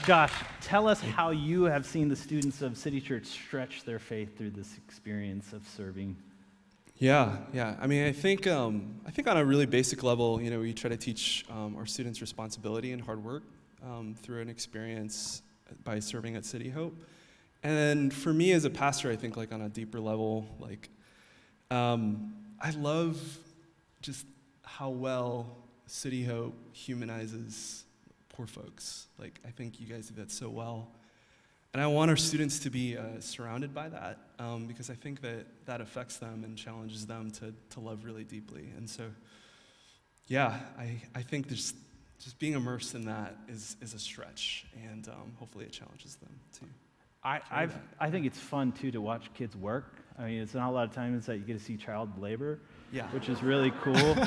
Josh, 0.06 0.32
tell 0.62 0.88
us 0.88 1.02
how 1.02 1.32
you 1.32 1.64
have 1.64 1.86
seen 1.86 2.08
the 2.08 2.16
students 2.16 2.62
of 2.62 2.78
City 2.78 3.02
Church 3.02 3.26
stretch 3.26 3.84
their 3.84 4.00
faith 4.00 4.38
through 4.38 4.52
this 4.52 4.78
experience 4.78 5.54
of 5.54 5.68
serving. 5.68 6.16
Yeah, 6.98 7.38
yeah. 7.54 7.76
I 7.80 7.88
mean, 7.88 8.06
I 8.06 8.12
think 8.12 8.48
um, 8.48 8.96
I 9.06 9.12
think 9.12 9.28
on 9.28 9.38
a 9.38 9.46
really 9.46 9.66
basic 9.66 10.04
level, 10.04 10.42
you 10.42 10.50
know, 10.50 10.60
we 10.60 10.74
try 10.74 10.90
to 10.90 10.98
teach 10.98 11.46
um, 11.50 11.76
our 11.76 11.86
students 11.86 12.22
responsibility 12.22 12.92
and 12.92 13.02
hard 13.02 13.24
work 13.24 13.44
um, 13.84 14.16
through 14.22 14.42
an 14.42 14.50
experience 14.50 15.42
by 15.84 16.00
serving 16.00 16.36
at 16.36 16.46
City 16.46 16.70
Hope. 16.70 16.96
And 17.64 18.14
for 18.14 18.34
me 18.34 18.54
as 18.54 18.66
a 18.66 18.70
pastor, 18.70 19.12
I 19.12 19.16
think 19.16 19.38
like 19.38 19.52
on 19.52 19.62
a 19.62 19.70
deeper 19.70 20.00
level, 20.00 20.48
like 20.60 20.90
um, 21.70 22.34
I 22.60 22.72
love 22.72 23.20
just 24.02 24.26
how 24.64 24.90
well 24.90 25.58
City 25.86 26.24
Hope 26.24 26.56
humanizes 26.72 27.84
poor 28.38 28.45
folks. 28.45 29.08
Like 29.17 29.39
I 29.45 29.50
think 29.50 29.80
you 29.80 29.88
guys 29.88 30.08
do 30.08 30.21
that 30.21 30.32
so 30.32 30.47
well. 30.47 30.88
And 31.73 31.82
I 31.82 31.88
want 31.88 32.10
our 32.10 32.17
students 32.17 32.60
to 32.60 32.69
be 32.69 32.95
uh, 32.95 33.19
surrounded 33.19 33.73
by 33.73 33.89
that 33.89 34.19
um, 34.39 34.67
because 34.67 34.89
I 34.89 34.93
think 34.93 35.21
that 35.21 35.45
that 35.65 35.82
affects 35.82 36.17
them 36.17 36.43
and 36.43 36.58
challenges 36.58 37.06
them 37.06 37.32
to, 37.32 37.54
to 37.71 37.80
love 37.80 38.06
really 38.06 38.23
deeply. 38.23 38.69
And 38.78 38.89
so, 38.89 39.04
yeah, 40.28 40.60
I, 40.78 41.02
I 41.13 41.21
think 41.23 41.47
there's 41.47 41.73
just 42.23 42.39
being 42.39 42.54
immersed 42.54 42.95
in 42.95 43.06
that 43.06 43.36
is, 43.47 43.76
is 43.82 43.93
a 43.93 44.00
stretch, 44.00 44.65
and 44.91 45.08
um, 45.10 45.34
hopefully 45.38 45.65
it 45.65 45.71
challenges 45.71 46.15
them 46.15 46.39
too. 46.58 46.65
I, 47.23 47.41
I've, 47.52 47.76
I 48.00 48.10
think 48.10 48.26
it's 48.26 48.39
fun 48.39 48.71
too 48.71 48.91
to 48.91 49.02
watch 49.02 49.32
kids 49.34 49.56
work. 49.56 49.93
I 50.17 50.26
mean, 50.26 50.41
it's 50.41 50.54
not 50.54 50.69
a 50.69 50.71
lot 50.71 50.88
of 50.88 50.95
times 50.95 51.26
that 51.26 51.38
you 51.38 51.43
get 51.43 51.60
to 51.60 51.63
see 51.63 51.78
child 51.78 52.19
labor, 52.19 52.60
yeah. 52.91 53.08
which 53.08 53.30
is 53.30 53.41
really 53.43 53.71
cool. 53.82 54.17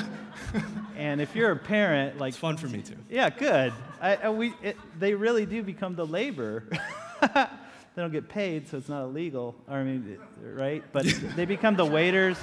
and 0.95 1.21
if 1.21 1.35
you're 1.35 1.51
a 1.51 1.57
parent, 1.57 2.17
like 2.19 2.29
it's 2.29 2.37
fun 2.37 2.57
for 2.57 2.67
me 2.67 2.81
too. 2.81 2.97
Yeah, 3.09 3.29
good. 3.29 3.73
I, 4.01 4.15
I, 4.15 4.29
we, 4.29 4.53
it, 4.61 4.77
they 4.99 5.13
really 5.13 5.45
do 5.45 5.63
become 5.63 5.95
the 5.95 6.05
labor. 6.05 6.65
they 7.21 7.47
don't 7.95 8.11
get 8.11 8.29
paid, 8.29 8.67
so 8.67 8.77
it's 8.77 8.89
not 8.89 9.03
illegal. 9.03 9.55
I 9.67 9.83
mean, 9.83 10.17
right? 10.41 10.83
But 10.91 11.05
they 11.35 11.45
become 11.45 11.75
the 11.75 11.85
waiters 11.85 12.37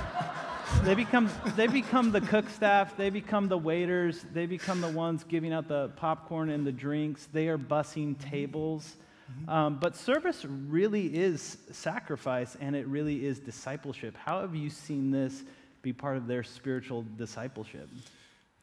they 0.83 0.94
become 0.94 1.31
they 1.57 1.66
become 1.66 2.12
the 2.12 2.20
cook 2.20 2.48
staff 2.50 2.96
they 2.96 3.11
become 3.11 3.48
the 3.48 3.59
waiters 3.59 4.24
they 4.33 4.46
become 4.46 4.81
the 4.81 4.88
ones 4.88 5.24
giving 5.24 5.52
out 5.52 5.66
the 5.66 5.88
popcorn 5.96 6.50
and 6.50 6.66
the 6.66 6.72
drinks 6.72 7.26
they 7.33 7.48
are 7.48 7.59
bussing 7.59 8.18
tables 8.18 8.96
mm-hmm. 9.31 9.50
um, 9.50 9.78
but 9.81 9.96
service 9.96 10.44
really 10.44 11.07
is 11.07 11.59
sacrifice 11.72 12.57
and 12.61 12.76
it 12.76 12.87
really 12.87 13.24
is 13.24 13.38
discipleship 13.38 14.14
how 14.16 14.40
have 14.40 14.54
you 14.54 14.68
seen 14.68 15.11
this 15.11 15.42
be 15.83 15.93
part 15.93 16.17
of 16.17 16.27
their 16.27 16.43
spiritual 16.43 17.05
discipleship. 17.17 17.88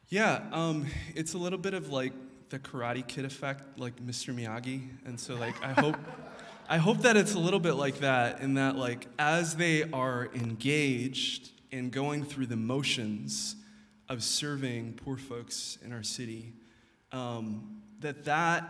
Yeah 0.08 0.42
um, 0.52 0.86
it's 1.14 1.34
a 1.34 1.38
little 1.38 1.58
bit 1.58 1.74
of 1.74 1.90
like 1.90 2.12
the 2.48 2.58
karate 2.58 3.06
kid 3.06 3.24
effect 3.24 3.78
like 3.78 3.96
mr 4.04 4.34
miyagi. 4.34 4.88
And 5.04 5.18
so 5.18 5.34
like 5.34 5.60
i 5.62 5.72
hope 5.72 5.96
i 6.68 6.78
hope 6.78 6.98
that 6.98 7.16
it's 7.16 7.34
a 7.34 7.38
little 7.38 7.60
bit 7.60 7.74
like 7.74 7.98
that 7.98 8.40
in 8.40 8.54
that 8.54 8.76
like 8.76 9.06
as 9.18 9.56
they 9.56 9.84
are 9.90 10.28
engaged 10.34 11.50
and 11.72 11.90
going 11.90 12.24
through 12.24 12.46
the 12.46 12.56
motions 12.56 13.56
of 14.08 14.22
serving 14.22 14.94
poor 14.94 15.16
folks 15.16 15.78
in 15.84 15.92
our 15.92 16.02
city, 16.02 16.52
um, 17.12 17.82
that 18.00 18.24
that 18.24 18.68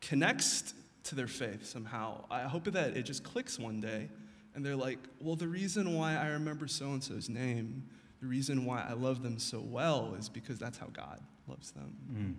connects 0.00 0.74
to 1.04 1.14
their 1.14 1.26
faith 1.26 1.66
somehow. 1.66 2.24
I 2.30 2.42
hope 2.42 2.64
that 2.64 2.96
it 2.96 3.02
just 3.02 3.24
clicks 3.24 3.58
one 3.58 3.80
day 3.80 4.08
and 4.54 4.64
they're 4.64 4.76
like, 4.76 4.98
well, 5.20 5.36
the 5.36 5.48
reason 5.48 5.94
why 5.94 6.16
I 6.16 6.28
remember 6.28 6.66
so 6.66 6.86
and 6.86 7.02
so's 7.02 7.28
name, 7.28 7.84
the 8.20 8.26
reason 8.26 8.64
why 8.64 8.86
I 8.88 8.92
love 8.92 9.22
them 9.22 9.38
so 9.38 9.60
well 9.60 10.14
is 10.18 10.28
because 10.28 10.58
that's 10.58 10.78
how 10.78 10.86
God 10.92 11.20
loves 11.48 11.70
them. 11.72 11.96
Mm. 12.12 12.34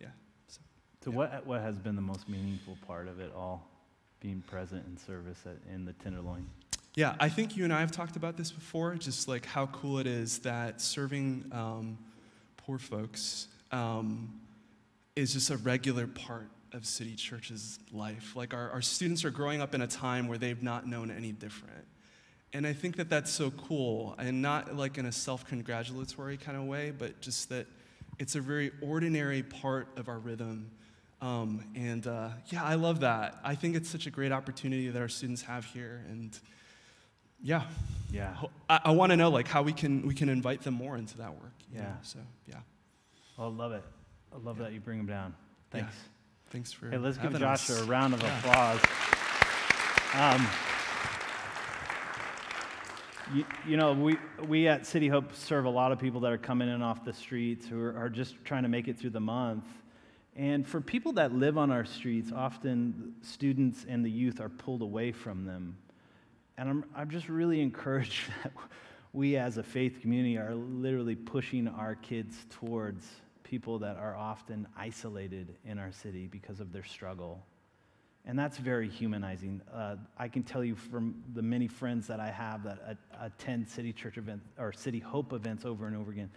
Yeah. 0.00 0.08
So, 0.48 0.60
so 1.02 1.10
yeah. 1.10 1.16
What, 1.16 1.46
what 1.46 1.60
has 1.60 1.78
been 1.78 1.96
the 1.96 2.02
most 2.02 2.28
meaningful 2.28 2.76
part 2.86 3.08
of 3.08 3.20
it 3.20 3.32
all, 3.34 3.68
being 4.20 4.42
present 4.46 4.86
in 4.86 4.96
service 4.96 5.38
at, 5.46 5.56
in 5.72 5.84
the 5.84 5.92
Tenderloin? 5.94 6.46
Yeah, 6.94 7.16
I 7.18 7.28
think 7.28 7.56
you 7.56 7.64
and 7.64 7.72
I 7.72 7.80
have 7.80 7.90
talked 7.90 8.14
about 8.14 8.36
this 8.36 8.52
before, 8.52 8.94
just 8.94 9.26
like 9.26 9.46
how 9.46 9.66
cool 9.66 9.98
it 9.98 10.06
is 10.06 10.38
that 10.40 10.80
serving 10.80 11.50
um, 11.50 11.98
poor 12.56 12.78
folks 12.78 13.48
um, 13.72 14.40
is 15.16 15.32
just 15.32 15.50
a 15.50 15.56
regular 15.56 16.06
part 16.06 16.48
of 16.74 16.84
City 16.84 17.14
Church's 17.14 17.78
life. 17.92 18.34
Like 18.36 18.52
our, 18.52 18.70
our 18.70 18.82
students 18.82 19.24
are 19.24 19.30
growing 19.30 19.62
up 19.62 19.74
in 19.74 19.80
a 19.80 19.86
time 19.86 20.28
where 20.28 20.38
they've 20.38 20.62
not 20.62 20.86
known 20.86 21.10
any 21.10 21.32
different. 21.32 21.86
And 22.52 22.66
I 22.66 22.72
think 22.72 22.96
that 22.96 23.08
that's 23.08 23.32
so 23.32 23.50
cool, 23.50 24.14
and 24.16 24.40
not 24.40 24.76
like 24.76 24.96
in 24.98 25.06
a 25.06 25.12
self 25.12 25.44
congratulatory 25.44 26.36
kind 26.36 26.56
of 26.56 26.64
way, 26.64 26.92
but 26.96 27.20
just 27.20 27.48
that 27.48 27.66
it's 28.18 28.36
a 28.36 28.40
very 28.40 28.70
ordinary 28.80 29.42
part 29.42 29.88
of 29.96 30.08
our 30.08 30.18
rhythm. 30.18 30.70
Um, 31.20 31.64
and 31.74 32.06
uh, 32.06 32.28
yeah, 32.48 32.62
I 32.62 32.74
love 32.74 33.00
that. 33.00 33.36
I 33.42 33.54
think 33.54 33.74
it's 33.74 33.88
such 33.88 34.06
a 34.06 34.10
great 34.10 34.30
opportunity 34.30 34.88
that 34.88 35.00
our 35.00 35.08
students 35.08 35.42
have 35.42 35.64
here. 35.64 36.04
And 36.08 36.38
yeah. 37.42 37.62
Yeah. 38.12 38.36
I, 38.68 38.80
I 38.84 38.90
want 38.92 39.10
to 39.10 39.16
know 39.16 39.30
like 39.30 39.48
how 39.48 39.62
we 39.62 39.72
can 39.72 40.06
we 40.06 40.14
can 40.14 40.28
invite 40.28 40.62
them 40.62 40.74
more 40.74 40.96
into 40.96 41.18
that 41.18 41.32
work. 41.32 41.54
Yeah. 41.72 41.80
Know? 41.80 41.96
So 42.02 42.18
yeah. 42.46 42.56
I 43.38 43.46
love 43.46 43.72
it. 43.72 43.82
I 44.32 44.38
love 44.38 44.58
yeah. 44.58 44.64
that 44.64 44.72
you 44.72 44.80
bring 44.80 44.98
them 44.98 45.06
down. 45.06 45.34
Thanks. 45.70 45.92
Yeah. 45.92 46.13
Thanks 46.54 46.72
for. 46.72 46.88
Hey, 46.88 46.98
let's 46.98 47.18
give 47.18 47.36
Josh 47.36 47.68
a 47.68 47.82
round 47.82 48.14
of 48.14 48.22
yeah. 48.22 48.38
applause. 48.38 48.80
Um, 50.14 50.46
you, 53.34 53.44
you, 53.66 53.76
know, 53.76 53.92
we, 53.92 54.16
we 54.46 54.68
at 54.68 54.86
City 54.86 55.08
Hope 55.08 55.34
serve 55.34 55.64
a 55.64 55.68
lot 55.68 55.90
of 55.90 55.98
people 55.98 56.20
that 56.20 56.30
are 56.30 56.38
coming 56.38 56.68
in 56.68 56.80
off 56.80 57.04
the 57.04 57.12
streets 57.12 57.66
who 57.66 57.82
are, 57.82 57.98
are 57.98 58.08
just 58.08 58.36
trying 58.44 58.62
to 58.62 58.68
make 58.68 58.86
it 58.86 58.96
through 58.96 59.10
the 59.10 59.18
month. 59.18 59.64
And 60.36 60.64
for 60.64 60.80
people 60.80 61.10
that 61.14 61.34
live 61.34 61.58
on 61.58 61.72
our 61.72 61.84
streets, 61.84 62.30
often 62.30 63.16
students 63.20 63.84
and 63.88 64.04
the 64.04 64.10
youth 64.10 64.40
are 64.40 64.48
pulled 64.48 64.82
away 64.82 65.10
from 65.10 65.44
them. 65.44 65.76
And 66.56 66.68
I'm, 66.68 66.84
I'm 66.94 67.10
just 67.10 67.28
really 67.28 67.60
encouraged 67.62 68.30
that 68.44 68.52
we 69.12 69.36
as 69.36 69.58
a 69.58 69.64
faith 69.64 70.00
community 70.00 70.38
are 70.38 70.54
literally 70.54 71.16
pushing 71.16 71.66
our 71.66 71.96
kids 71.96 72.46
towards 72.48 73.08
people 73.54 73.78
that 73.78 73.96
are 73.96 74.16
often 74.16 74.66
isolated 74.76 75.54
in 75.64 75.78
our 75.78 75.92
city 75.92 76.26
because 76.26 76.58
of 76.58 76.72
their 76.72 76.82
struggle. 76.82 77.40
And 78.24 78.36
that's 78.36 78.58
very 78.58 78.88
humanizing. 78.88 79.60
Uh, 79.72 79.94
I 80.18 80.26
can 80.26 80.42
tell 80.42 80.64
you 80.64 80.74
from 80.74 81.22
the 81.34 81.42
many 81.42 81.68
friends 81.68 82.08
that 82.08 82.18
I 82.18 82.32
have 82.32 82.64
that 82.64 82.98
attend 83.20 83.68
City 83.68 83.92
Church 83.92 84.18
events 84.18 84.44
or 84.58 84.72
City 84.72 84.98
Hope 84.98 85.32
events 85.32 85.64
over 85.64 85.86
and 85.86 85.96
over 85.96 86.10
again, 86.10 86.32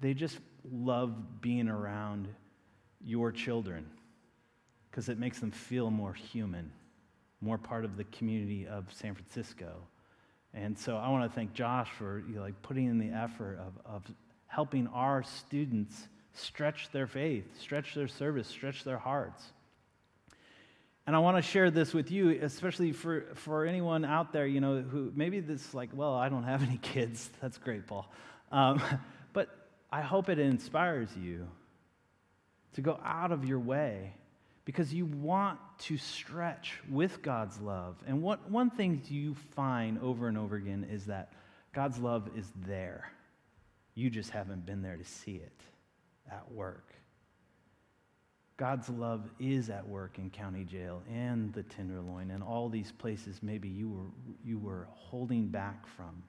they 0.00 0.14
just 0.14 0.38
love 0.72 1.40
being 1.40 1.68
around 1.68 2.28
your 3.04 3.32
children 3.32 3.84
because 4.88 5.08
it 5.08 5.18
makes 5.18 5.40
them 5.40 5.50
feel 5.50 5.90
more 5.90 6.12
human, 6.12 6.70
more 7.40 7.58
part 7.58 7.84
of 7.84 7.96
the 7.96 8.04
community 8.04 8.68
of 8.68 8.84
San 8.92 9.16
Francisco. 9.16 9.78
And 10.54 10.78
so 10.78 10.96
I 10.96 11.08
want 11.08 11.28
to 11.28 11.34
thank 11.34 11.54
Josh 11.54 11.90
for 11.98 12.22
you 12.28 12.36
know, 12.36 12.42
like 12.42 12.62
putting 12.62 12.86
in 12.86 13.00
the 13.00 13.10
effort 13.10 13.58
of, 13.58 13.72
of 13.84 14.14
helping 14.46 14.86
our 14.86 15.24
students 15.24 16.06
stretch 16.34 16.90
their 16.90 17.06
faith, 17.06 17.44
stretch 17.60 17.94
their 17.94 18.08
service, 18.08 18.48
stretch 18.48 18.84
their 18.84 18.98
hearts. 18.98 19.44
And 21.06 21.16
I 21.16 21.18
want 21.18 21.36
to 21.36 21.42
share 21.42 21.70
this 21.70 21.92
with 21.92 22.10
you, 22.10 22.38
especially 22.42 22.92
for, 22.92 23.26
for 23.34 23.66
anyone 23.66 24.04
out 24.04 24.32
there, 24.32 24.46
you 24.46 24.60
know, 24.60 24.82
who 24.82 25.12
maybe 25.14 25.40
this 25.40 25.74
like, 25.74 25.90
well, 25.92 26.14
I 26.14 26.28
don't 26.28 26.44
have 26.44 26.62
any 26.62 26.78
kids. 26.82 27.28
That's 27.40 27.58
great, 27.58 27.86
Paul. 27.86 28.10
Um, 28.50 28.80
but 29.32 29.48
I 29.90 30.00
hope 30.00 30.28
it 30.28 30.38
inspires 30.38 31.08
you 31.16 31.48
to 32.74 32.80
go 32.80 32.98
out 33.04 33.32
of 33.32 33.44
your 33.44 33.58
way 33.58 34.14
because 34.64 34.94
you 34.94 35.04
want 35.04 35.58
to 35.80 35.98
stretch 35.98 36.78
with 36.88 37.20
God's 37.20 37.60
love. 37.60 37.96
And 38.06 38.22
what, 38.22 38.48
one 38.48 38.70
thing 38.70 39.02
you 39.08 39.34
find 39.56 39.98
over 39.98 40.28
and 40.28 40.38
over 40.38 40.54
again 40.54 40.86
is 40.90 41.06
that 41.06 41.32
God's 41.74 41.98
love 41.98 42.30
is 42.36 42.46
there. 42.64 43.10
You 43.94 44.08
just 44.08 44.30
haven't 44.30 44.64
been 44.64 44.82
there 44.82 44.96
to 44.96 45.04
see 45.04 45.34
it 45.34 45.62
at 46.32 46.50
work. 46.50 46.92
God's 48.56 48.88
love 48.88 49.28
is 49.40 49.70
at 49.70 49.86
work 49.86 50.18
in 50.18 50.30
county 50.30 50.64
jail 50.64 51.02
and 51.12 51.52
the 51.52 51.62
Tenderloin 51.64 52.30
and 52.30 52.42
all 52.42 52.68
these 52.68 52.92
places 52.92 53.40
maybe 53.42 53.68
you 53.68 53.88
were, 53.88 54.36
you 54.44 54.58
were 54.58 54.86
holding 54.94 55.48
back 55.48 55.86
from. 55.96 56.22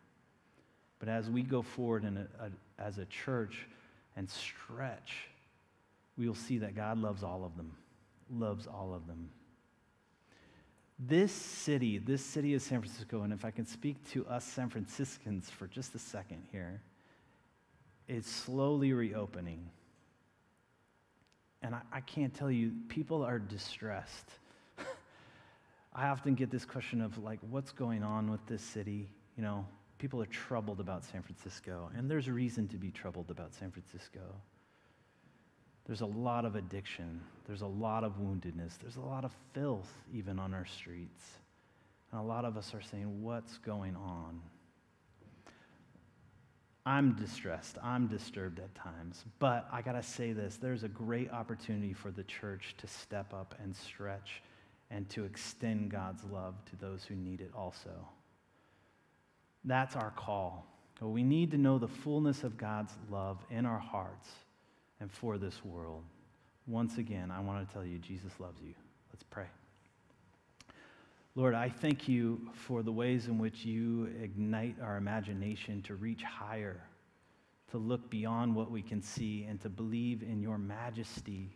But 1.00 1.10
as 1.10 1.30
we 1.30 1.44
go 1.44 1.62
forward 1.62 2.06
in 2.06 2.18
a, 2.18 2.28
a, 2.46 2.82
as 2.82 2.98
a 2.98 3.06
church 3.06 3.68
and 4.16 4.30
stretch, 4.30 5.28
we 6.18 6.28
will 6.28 6.36
see 6.36 6.58
that 6.60 6.76
God 6.76 6.98
loves 6.98 7.24
all 7.24 7.44
of 7.44 7.56
them, 7.58 7.72
loves 8.32 8.68
all 8.68 8.94
of 8.94 9.06
them. 9.06 9.30
This 11.00 11.32
city, 11.32 11.98
this 11.98 12.24
city 12.24 12.54
of 12.54 12.62
San 12.62 12.80
Francisco, 12.80 13.24
and 13.24 13.34
if 13.34 13.44
I 13.44 13.52
can 13.52 13.66
speak 13.66 13.98
to 14.12 14.26
us 14.28 14.46
San 14.46 14.70
Franciscans 14.70 15.50
for 15.50 15.68
just 15.68 15.94
a 15.96 16.00
second 16.00 16.44
here, 16.52 16.82
is 18.08 18.26
slowly 18.26 18.94
reopening. 18.94 19.70
And 21.64 21.74
I, 21.74 21.82
I 21.92 22.02
can't 22.02 22.34
tell 22.34 22.52
you, 22.52 22.74
people 22.90 23.24
are 23.24 23.40
distressed. 23.40 24.30
I 25.96 26.10
often 26.10 26.36
get 26.36 26.52
this 26.52 26.66
question 26.66 27.02
of, 27.02 27.18
like, 27.18 27.40
what's 27.50 27.72
going 27.72 28.04
on 28.04 28.30
with 28.30 28.46
this 28.46 28.62
city? 28.62 29.10
You 29.38 29.44
know, 29.44 29.66
people 29.98 30.22
are 30.22 30.28
troubled 30.28 30.82
about 30.82 31.04
San 31.06 31.24
Francisco, 31.24 31.90
and 31.96 32.12
there's 32.12 32.28
a 32.28 32.34
reason 32.34 32.68
to 32.68 32.78
be 32.78 32.92
troubled 32.92 33.32
about 33.32 33.56
San 33.56 33.72
Francisco. 33.72 34.20
There's 35.86 36.02
a 36.02 36.06
lot 36.06 36.46
of 36.46 36.56
addiction. 36.56 37.22
There's 37.46 37.62
a 37.62 37.68
lot 37.68 38.04
of 38.04 38.14
woundedness. 38.20 38.78
There's 38.80 38.98
a 38.98 39.02
lot 39.02 39.26
of 39.26 39.32
filth 39.54 39.92
even 40.14 40.40
on 40.40 40.54
our 40.54 40.66
streets. 40.66 41.24
And 42.12 42.22
a 42.22 42.24
lot 42.24 42.46
of 42.46 42.58
us 42.58 42.74
are 42.74 42.82
saying, 42.82 43.22
What's 43.22 43.58
going 43.58 43.96
on? 43.96 44.42
I'm 46.86 47.14
distressed. 47.14 47.78
I'm 47.82 48.08
disturbed 48.08 48.60
at 48.60 48.74
times. 48.76 49.24
But 49.40 49.68
I 49.72 49.82
got 49.82 49.94
to 49.94 50.04
say 50.04 50.34
this 50.34 50.58
there's 50.58 50.84
a 50.84 50.90
great 50.90 51.32
opportunity 51.32 51.94
for 51.94 52.12
the 52.12 52.24
church 52.24 52.76
to 52.80 52.88
step 52.88 53.34
up 53.34 53.56
and 53.62 53.76
stretch 53.76 54.42
and 54.92 55.10
to 55.10 55.24
extend 55.24 55.90
God's 55.90 56.24
love 56.26 56.56
to 56.66 56.76
those 56.76 57.04
who 57.04 57.16
need 57.16 57.42
it 57.42 57.52
also. 57.56 58.08
That's 59.64 59.96
our 59.96 60.12
call. 60.12 60.68
We 61.02 61.24
need 61.24 61.52
to 61.52 61.58
know 61.58 61.80
the 61.80 61.88
fullness 61.88 62.44
of 62.44 62.56
God's 62.56 62.94
love 63.10 63.40
in 63.50 63.66
our 63.66 63.80
hearts 63.80 64.30
and 65.02 65.12
for 65.12 65.38
this 65.38 65.64
world. 65.66 66.04
Once 66.66 66.98
again, 66.98 67.30
I 67.30 67.42
want 67.42 67.68
to 67.68 67.74
tell 67.74 67.84
you, 67.84 67.98
Jesus 67.98 68.32
loves 68.40 68.62
you. 68.62 68.74
Let's 69.12 69.24
pray. 69.24 69.48
Lord, 71.36 71.56
I 71.56 71.68
thank 71.68 72.08
you 72.08 72.40
for 72.54 72.84
the 72.84 72.92
ways 72.92 73.26
in 73.26 73.40
which 73.40 73.66
you 73.66 74.08
ignite 74.22 74.76
our 74.80 74.98
imagination 74.98 75.82
to 75.84 75.96
reach 75.96 76.22
higher, 76.22 76.80
to 77.72 77.80
look 77.80 78.08
beyond 78.12 78.54
what 78.54 78.70
we 78.70 78.84
can 78.84 79.02
see, 79.02 79.46
and 79.50 79.60
to 79.62 79.70
believe 79.70 80.22
in 80.22 80.44
your 80.44 80.60
majesty. 80.60 81.50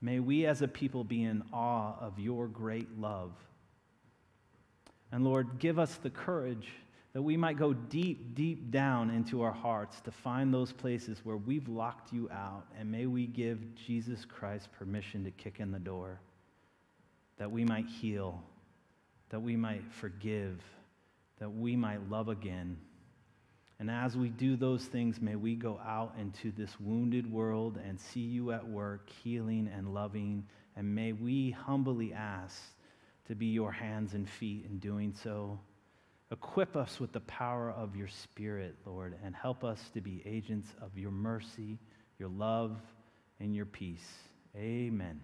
May 0.00 0.18
we 0.18 0.46
as 0.46 0.62
a 0.62 0.68
people 0.68 1.04
be 1.04 1.22
in 1.22 1.44
awe 1.52 1.94
of 2.00 2.18
your 2.18 2.48
great 2.48 2.98
love. 2.98 3.32
And 5.12 5.22
Lord, 5.24 5.60
give 5.60 5.78
us 5.78 5.94
the 5.94 6.10
courage 6.10 6.72
that 7.12 7.22
we 7.22 7.36
might 7.36 7.56
go 7.56 7.72
deep, 7.72 8.34
deep 8.34 8.72
down 8.72 9.10
into 9.10 9.42
our 9.42 9.52
hearts 9.52 10.00
to 10.00 10.10
find 10.10 10.52
those 10.52 10.72
places 10.72 11.20
where 11.22 11.36
we've 11.36 11.68
locked 11.68 12.12
you 12.12 12.28
out. 12.32 12.64
And 12.76 12.90
may 12.90 13.06
we 13.06 13.28
give 13.28 13.76
Jesus 13.76 14.24
Christ 14.24 14.70
permission 14.76 15.22
to 15.22 15.30
kick 15.30 15.60
in 15.60 15.70
the 15.70 15.78
door 15.78 16.18
that 17.38 17.50
we 17.50 17.64
might 17.64 17.86
heal, 17.86 18.42
that 19.30 19.40
we 19.40 19.56
might 19.56 19.84
forgive, 19.92 20.62
that 21.38 21.50
we 21.50 21.76
might 21.76 22.08
love 22.08 22.28
again. 22.28 22.76
And 23.80 23.90
as 23.90 24.16
we 24.16 24.28
do 24.28 24.56
those 24.56 24.84
things, 24.84 25.20
may 25.20 25.34
we 25.34 25.56
go 25.56 25.80
out 25.84 26.14
into 26.18 26.52
this 26.52 26.78
wounded 26.78 27.30
world 27.30 27.78
and 27.84 28.00
see 28.00 28.20
you 28.20 28.52
at 28.52 28.66
work, 28.66 29.10
healing 29.22 29.68
and 29.74 29.92
loving. 29.92 30.44
And 30.76 30.94
may 30.94 31.12
we 31.12 31.50
humbly 31.50 32.12
ask 32.12 32.56
to 33.26 33.34
be 33.34 33.46
your 33.46 33.72
hands 33.72 34.14
and 34.14 34.28
feet 34.28 34.66
in 34.68 34.78
doing 34.78 35.14
so. 35.22 35.58
Equip 36.30 36.76
us 36.76 37.00
with 37.00 37.12
the 37.12 37.20
power 37.20 37.70
of 37.70 37.96
your 37.96 38.08
Spirit, 38.08 38.76
Lord, 38.86 39.16
and 39.24 39.34
help 39.34 39.64
us 39.64 39.80
to 39.94 40.00
be 40.00 40.22
agents 40.24 40.68
of 40.80 40.96
your 40.96 41.10
mercy, 41.10 41.78
your 42.18 42.28
love, 42.28 42.76
and 43.40 43.54
your 43.54 43.66
peace. 43.66 44.08
Amen. 44.56 45.20